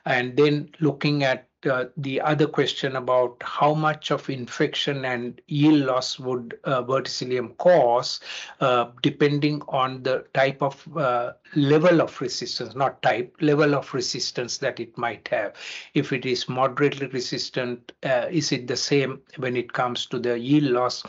And 0.05 0.37
then 0.37 0.71
looking 0.81 1.23
at 1.25 1.49
uh, 1.67 1.87
the 1.97 2.21
other 2.21 2.47
question 2.47 2.97
about 2.97 3.37
how 3.43 3.75
much 3.75 4.11
of 4.11 4.29
infection 4.29 5.05
and 5.05 5.41
yield 5.47 5.87
loss 5.87 6.19
would 6.19 6.59
uh, 6.65 6.83
verticillium 6.83 7.57
cause, 7.59 8.21
uh, 8.61 8.91
depending 9.03 9.63
on 9.69 10.03
the 10.03 10.25
type 10.35 10.63
of 10.63 10.97
uh, 10.97 11.33
level 11.55 12.01
of 12.01 12.21
resistance, 12.21 12.75
not 12.75 13.01
type, 13.03 13.35
level 13.41 13.75
of 13.75 13.93
resistance 13.95 14.59
that 14.59 14.81
it 14.81 14.97
might 14.97 15.27
have. 15.29 15.55
If 15.95 16.13
it 16.13 16.27
is 16.27 16.49
moderately 16.49 17.07
resistant, 17.09 17.93
uh, 18.03 18.27
is 18.31 18.53
it 18.53 18.67
the 18.67 18.77
same 18.77 19.21
when 19.37 19.57
it 19.57 19.73
comes 19.73 20.07
to 20.07 20.19
the 20.19 20.39
yield 20.39 20.73
loss 20.73 21.03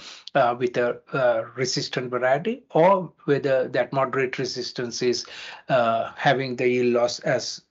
with 0.57 0.77
a 0.77 1.51
resistant 1.55 2.09
variety, 2.09 2.63
or 2.71 3.11
whether 3.25 3.67
that 3.67 3.93
moderate 3.93 4.39
resistance 4.39 5.01
is 5.01 5.25
having 5.67 6.55
the 6.55 6.67
yield 6.67 6.93
loss 6.93 7.19
as 7.19 7.61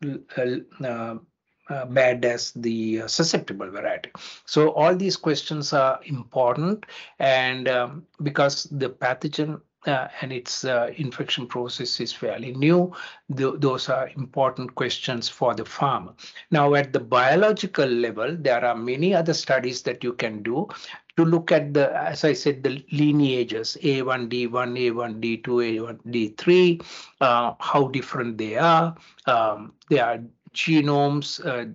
uh, 1.72 1.87
bad 1.87 2.24
as 2.24 2.52
the 2.52 3.02
uh, 3.02 3.06
susceptible 3.08 3.70
variety. 3.70 4.11
So 4.46 4.70
all 4.72 4.94
these 4.94 5.16
questions 5.16 5.72
are 5.72 6.00
important, 6.04 6.87
and 7.18 7.68
um, 7.68 8.06
because 8.22 8.64
the 8.64 8.90
pathogen 8.90 9.61
uh, 9.87 10.08
and 10.20 10.32
its 10.32 10.64
uh, 10.64 10.92
infection 10.96 11.46
process 11.46 12.00
is 12.00 12.12
fairly 12.12 12.52
new. 12.54 12.92
Th 13.37 13.54
those 13.58 13.88
are 13.88 14.11
important 14.16 14.74
questions 14.74 15.28
for 15.28 15.54
the 15.54 15.64
farmer. 15.64 16.12
Now, 16.50 16.74
at 16.74 16.92
the 16.92 17.00
biological 17.00 17.88
level, 17.88 18.37
there 18.38 18.64
are 18.64 18.76
many 18.76 19.14
other 19.14 19.35
studies 19.35 19.82
that 19.82 20.04
you 20.04 20.12
can 20.12 20.42
do 20.42 20.68
to 21.16 21.24
look 21.24 21.52
at 21.52 21.74
the, 21.74 21.94
as 21.94 22.24
I 22.24 22.32
said, 22.32 22.62
the 22.62 22.85
lineages 22.90 23.76
A1D1, 23.82 24.70
A1D2, 24.87 25.44
A1D3, 25.44 26.85
uh, 27.20 27.54
how 27.58 27.88
different 27.88 28.38
they 28.38 28.56
are. 28.56 28.94
Um, 29.26 29.72
there 29.90 30.04
are 30.04 30.20
genomes. 30.55 31.45
Uh, 31.45 31.73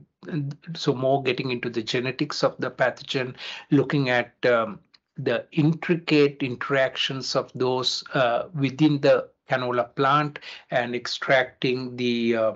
so 0.75 0.93
more 0.93 1.23
getting 1.23 1.51
into 1.51 1.69
the 1.69 1.83
genetics 1.83 2.43
of 2.43 2.55
the 2.59 2.71
pathogen, 2.71 3.35
looking 3.71 4.09
at 4.09 4.33
um, 4.45 4.79
the 5.17 5.45
intricate 5.51 6.43
interactions 6.43 7.35
of 7.35 7.51
those 7.55 8.03
uh, 8.13 8.43
within 8.53 8.99
the 9.01 9.29
canola 9.49 9.93
plant 9.95 10.39
and 10.71 10.95
extracting 10.95 11.95
the 11.95 12.35
uh, 12.35 12.53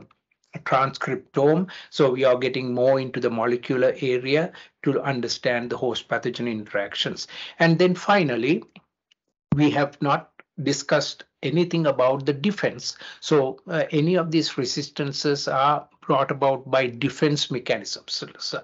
transcriptome. 0.59 1.69
So 1.89 2.11
we 2.11 2.23
are 2.23 2.37
getting 2.37 2.73
more 2.73 2.99
into 2.99 3.19
the 3.19 3.29
molecular 3.29 3.95
area 4.01 4.51
to 4.83 5.01
understand 5.01 5.69
the 5.69 5.77
host 5.77 6.07
pathogen 6.07 6.51
interactions. 6.51 7.27
And 7.59 7.79
then 7.79 7.95
finally, 7.95 8.63
we 9.55 9.71
have 9.71 10.01
not 10.01 10.31
discussed 10.61 11.23
anything 11.43 11.87
about 11.87 12.25
the 12.25 12.33
defense. 12.33 12.97
So 13.19 13.59
uh, 13.67 13.85
any 13.91 14.15
of 14.15 14.31
these 14.31 14.57
resistances 14.57 15.47
are 15.47 15.87
brought 16.01 16.31
about 16.31 16.69
by 16.69 16.87
defense 16.87 17.51
mechanisms, 17.51 18.23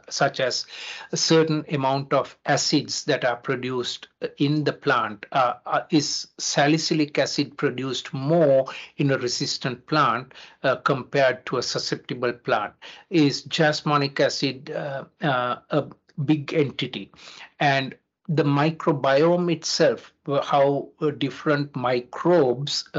such 0.09 0.39
as 0.39 0.65
a 1.11 1.17
certain 1.17 1.63
amount 1.71 2.11
of 2.11 2.37
acids 2.45 3.05
that 3.05 3.23
are 3.23 3.37
produced 3.37 4.07
in 4.37 4.63
the 4.63 4.73
plant. 4.73 5.25
Uh, 5.31 5.53
uh, 5.65 5.81
is 5.91 6.27
salicylic 6.39 7.17
acid 7.17 7.55
produced 7.57 8.13
more 8.13 8.65
in 8.97 9.11
a 9.11 9.17
resistant 9.17 9.85
plant 9.85 10.33
uh, 10.63 10.75
compared 10.77 11.45
to 11.45 11.57
a 11.57 11.63
susceptible 11.63 12.33
plant? 12.33 12.73
Is 13.09 13.43
jasmonic 13.43 14.19
acid 14.19 14.71
uh, 14.71 15.05
uh, 15.21 15.57
a 15.69 15.85
big 16.25 16.53
entity? 16.53 17.11
And 17.59 17.95
the 18.27 18.43
microbiome 18.43 19.53
itself, 19.53 20.11
how 20.43 20.89
different 21.17 21.73
microbes 21.75 22.89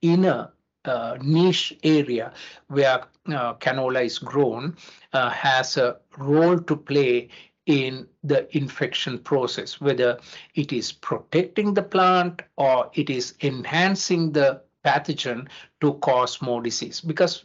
in 0.00 0.24
a 0.24 0.50
uh, 0.84 1.16
niche 1.22 1.76
area 1.82 2.32
where 2.68 3.04
uh, 3.28 3.54
canola 3.54 4.04
is 4.04 4.18
grown 4.18 4.76
uh, 5.12 5.30
has 5.30 5.76
a 5.76 5.96
role 6.18 6.58
to 6.58 6.76
play 6.76 7.28
in 7.66 8.06
the 8.22 8.54
infection 8.56 9.18
process, 9.18 9.80
whether 9.80 10.18
it 10.54 10.72
is 10.72 10.92
protecting 10.92 11.72
the 11.72 11.82
plant 11.82 12.42
or 12.56 12.90
it 12.94 13.08
is 13.08 13.34
enhancing 13.42 14.32
the 14.32 14.60
pathogen 14.84 15.48
to 15.80 15.94
cause 15.94 16.42
more 16.42 16.62
disease. 16.62 17.00
Because 17.00 17.44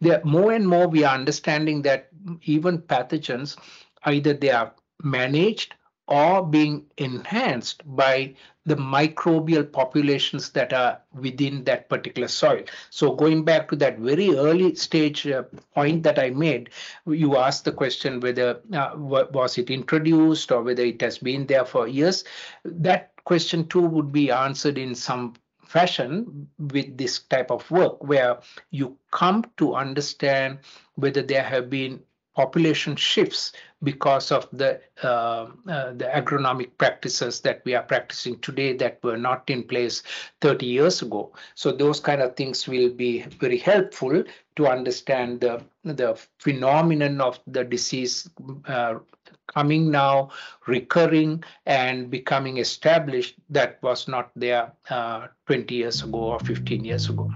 there 0.00 0.20
more 0.24 0.52
and 0.52 0.68
more 0.68 0.86
we 0.86 1.02
are 1.02 1.14
understanding 1.14 1.80
that 1.82 2.08
even 2.42 2.78
pathogens, 2.78 3.56
either 4.04 4.34
they 4.34 4.50
are 4.50 4.74
managed 5.02 5.74
or 6.06 6.46
being 6.46 6.84
enhanced 6.98 7.82
by 7.96 8.34
the 8.66 8.76
microbial 8.76 9.70
populations 9.70 10.50
that 10.50 10.72
are 10.72 11.00
within 11.12 11.64
that 11.64 11.88
particular 11.88 12.28
soil. 12.28 12.62
So 12.90 13.14
going 13.14 13.44
back 13.44 13.68
to 13.68 13.76
that 13.76 13.98
very 13.98 14.34
early 14.36 14.74
stage 14.74 15.26
uh, 15.26 15.44
point 15.74 16.02
that 16.02 16.18
I 16.18 16.30
made, 16.30 16.70
you 17.06 17.36
asked 17.36 17.64
the 17.64 17.72
question 17.72 18.20
whether 18.20 18.60
uh, 18.72 18.92
was 18.96 19.58
it 19.58 19.70
introduced 19.70 20.50
or 20.50 20.62
whether 20.62 20.82
it 20.82 21.00
has 21.02 21.18
been 21.18 21.46
there 21.46 21.64
for 21.64 21.88
years. 21.88 22.24
That 22.64 23.12
question 23.24 23.66
too 23.68 23.82
would 23.82 24.12
be 24.12 24.30
answered 24.30 24.78
in 24.78 24.94
some 24.94 25.34
fashion 25.66 26.48
with 26.58 26.96
this 26.96 27.18
type 27.18 27.50
of 27.50 27.68
work 27.70 28.02
where 28.04 28.38
you 28.70 28.96
come 29.10 29.44
to 29.56 29.74
understand 29.74 30.58
whether 30.94 31.22
there 31.22 31.42
have 31.42 31.68
been 31.68 32.00
population 32.34 32.96
shifts 32.96 33.52
because 33.82 34.32
of 34.32 34.48
the 34.52 34.80
uh, 35.02 35.46
uh, 35.68 35.92
the 35.92 36.10
agronomic 36.12 36.70
practices 36.78 37.40
that 37.40 37.62
we 37.64 37.74
are 37.74 37.82
practicing 37.82 38.38
today 38.40 38.72
that 38.76 38.98
were 39.02 39.16
not 39.16 39.48
in 39.50 39.62
place 39.62 40.02
30 40.40 40.66
years 40.66 41.02
ago. 41.02 41.32
So 41.54 41.70
those 41.70 42.00
kind 42.00 42.22
of 42.22 42.34
things 42.34 42.66
will 42.66 42.90
be 42.90 43.22
very 43.22 43.58
helpful 43.58 44.24
to 44.56 44.66
understand 44.66 45.40
the 45.40 45.62
the 45.84 46.18
phenomenon 46.38 47.20
of 47.20 47.38
the 47.46 47.64
disease 47.64 48.28
uh, 48.66 48.98
coming 49.46 49.90
now, 49.90 50.30
recurring, 50.66 51.44
and 51.66 52.10
becoming 52.10 52.56
established 52.58 53.36
that 53.50 53.82
was 53.82 54.08
not 54.08 54.30
there 54.34 54.72
uh, 54.88 55.28
20 55.46 55.74
years 55.74 56.02
ago 56.02 56.18
or 56.18 56.40
15 56.40 56.84
years 56.84 57.08
ago. 57.08 57.30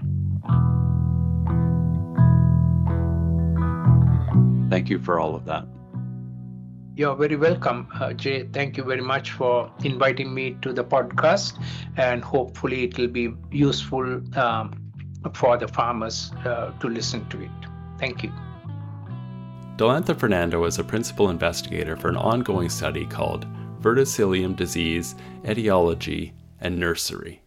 Thank 4.69 4.89
you 4.89 4.99
for 4.99 5.19
all 5.19 5.35
of 5.35 5.45
that. 5.45 5.65
You're 6.95 7.15
very 7.15 7.37
welcome, 7.37 7.87
uh, 7.93 8.13
Jay. 8.13 8.47
Thank 8.51 8.75
you 8.75 8.83
very 8.83 9.01
much 9.01 9.31
for 9.31 9.71
inviting 9.83 10.33
me 10.33 10.57
to 10.61 10.73
the 10.73 10.83
podcast, 10.83 11.57
and 11.95 12.23
hopefully, 12.23 12.83
it 12.83 12.97
will 12.97 13.07
be 13.07 13.33
useful 13.51 14.21
um, 14.37 14.91
for 15.33 15.57
the 15.57 15.67
farmers 15.67 16.31
uh, 16.45 16.71
to 16.79 16.89
listen 16.89 17.27
to 17.29 17.41
it. 17.41 17.51
Thank 17.99 18.23
you. 18.23 18.31
Dilantha 19.77 20.19
Fernando 20.19 20.65
is 20.65 20.77
a 20.77 20.83
principal 20.83 21.29
investigator 21.29 21.95
for 21.95 22.09
an 22.09 22.17
ongoing 22.17 22.67
study 22.67 23.05
called 23.05 23.47
Verticillium 23.81 24.55
Disease 24.57 25.15
Etiology 25.45 26.33
and 26.59 26.77
Nursery. 26.77 27.41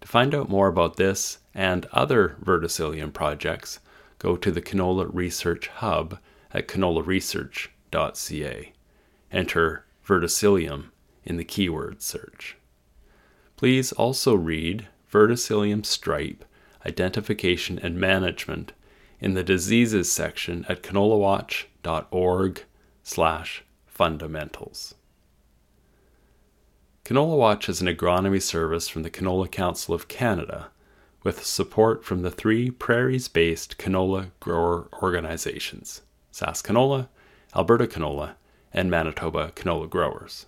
To 0.00 0.06
find 0.06 0.32
out 0.32 0.48
more 0.48 0.68
about 0.68 0.96
this 0.96 1.38
and 1.54 1.86
other 1.86 2.36
verticillium 2.44 3.12
projects, 3.12 3.80
go 4.20 4.36
to 4.36 4.52
the 4.52 4.62
Canola 4.62 5.10
Research 5.12 5.66
Hub 5.66 6.20
at 6.52 6.68
canolaresearch.ca. 6.68 8.72
Enter 9.32 9.84
verticillium 10.06 10.84
in 11.24 11.36
the 11.36 11.44
keyword 11.44 12.02
search. 12.02 12.56
Please 13.56 13.92
also 13.92 14.34
read 14.34 14.88
Verticillium 15.12 15.84
stripe 15.84 16.44
identification 16.86 17.78
and 17.78 18.00
management 18.00 18.72
in 19.20 19.34
the 19.34 19.42
diseases 19.42 20.10
section 20.10 20.64
at 20.68 20.82
canolawatch.org 20.82 22.64
slash 23.02 23.64
fundamentals. 23.86 24.94
Canola 27.04 27.36
Watch 27.36 27.68
is 27.68 27.80
an 27.80 27.88
agronomy 27.88 28.40
service 28.40 28.88
from 28.88 29.02
the 29.02 29.10
Canola 29.10 29.50
Council 29.50 29.94
of 29.94 30.08
Canada 30.08 30.68
with 31.22 31.44
support 31.44 32.04
from 32.04 32.22
the 32.22 32.30
three 32.30 32.70
prairies 32.70 33.28
based 33.28 33.78
canola 33.78 34.30
grower 34.38 34.88
organizations. 35.02 36.02
Sask 36.32 36.64
Canola, 36.64 37.08
Alberta 37.54 37.86
Canola, 37.86 38.34
and 38.72 38.90
Manitoba 38.90 39.52
canola 39.54 39.88
growers. 39.88 40.46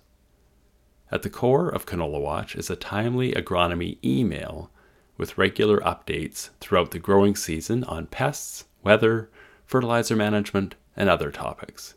At 1.11 1.21
the 1.21 1.29
core 1.29 1.69
of 1.69 1.85
Canola 1.85 2.19
Watch 2.19 2.55
is 2.55 2.69
a 2.69 2.75
timely 2.75 3.33
agronomy 3.33 3.97
email 4.03 4.71
with 5.17 5.37
regular 5.37 5.79
updates 5.81 6.49
throughout 6.59 6.91
the 6.91 6.99
growing 6.99 7.35
season 7.35 7.83
on 7.83 8.07
pests, 8.07 8.65
weather, 8.83 9.29
fertilizer 9.65 10.15
management, 10.15 10.75
and 10.95 11.09
other 11.09 11.31
topics. 11.31 11.95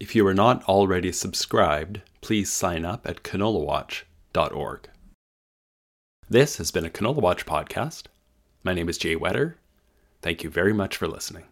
If 0.00 0.14
you 0.14 0.26
are 0.26 0.34
not 0.34 0.64
already 0.64 1.12
subscribed, 1.12 2.00
please 2.20 2.52
sign 2.52 2.84
up 2.84 3.06
at 3.06 3.22
canolawatch.org. 3.22 4.88
This 6.30 6.56
has 6.58 6.70
been 6.70 6.84
a 6.84 6.90
Canola 6.90 7.20
Watch 7.20 7.46
podcast. 7.46 8.04
My 8.62 8.74
name 8.74 8.88
is 8.88 8.98
Jay 8.98 9.14
Whetter. 9.14 9.54
Thank 10.20 10.42
you 10.42 10.50
very 10.50 10.72
much 10.72 10.96
for 10.96 11.08
listening. 11.08 11.44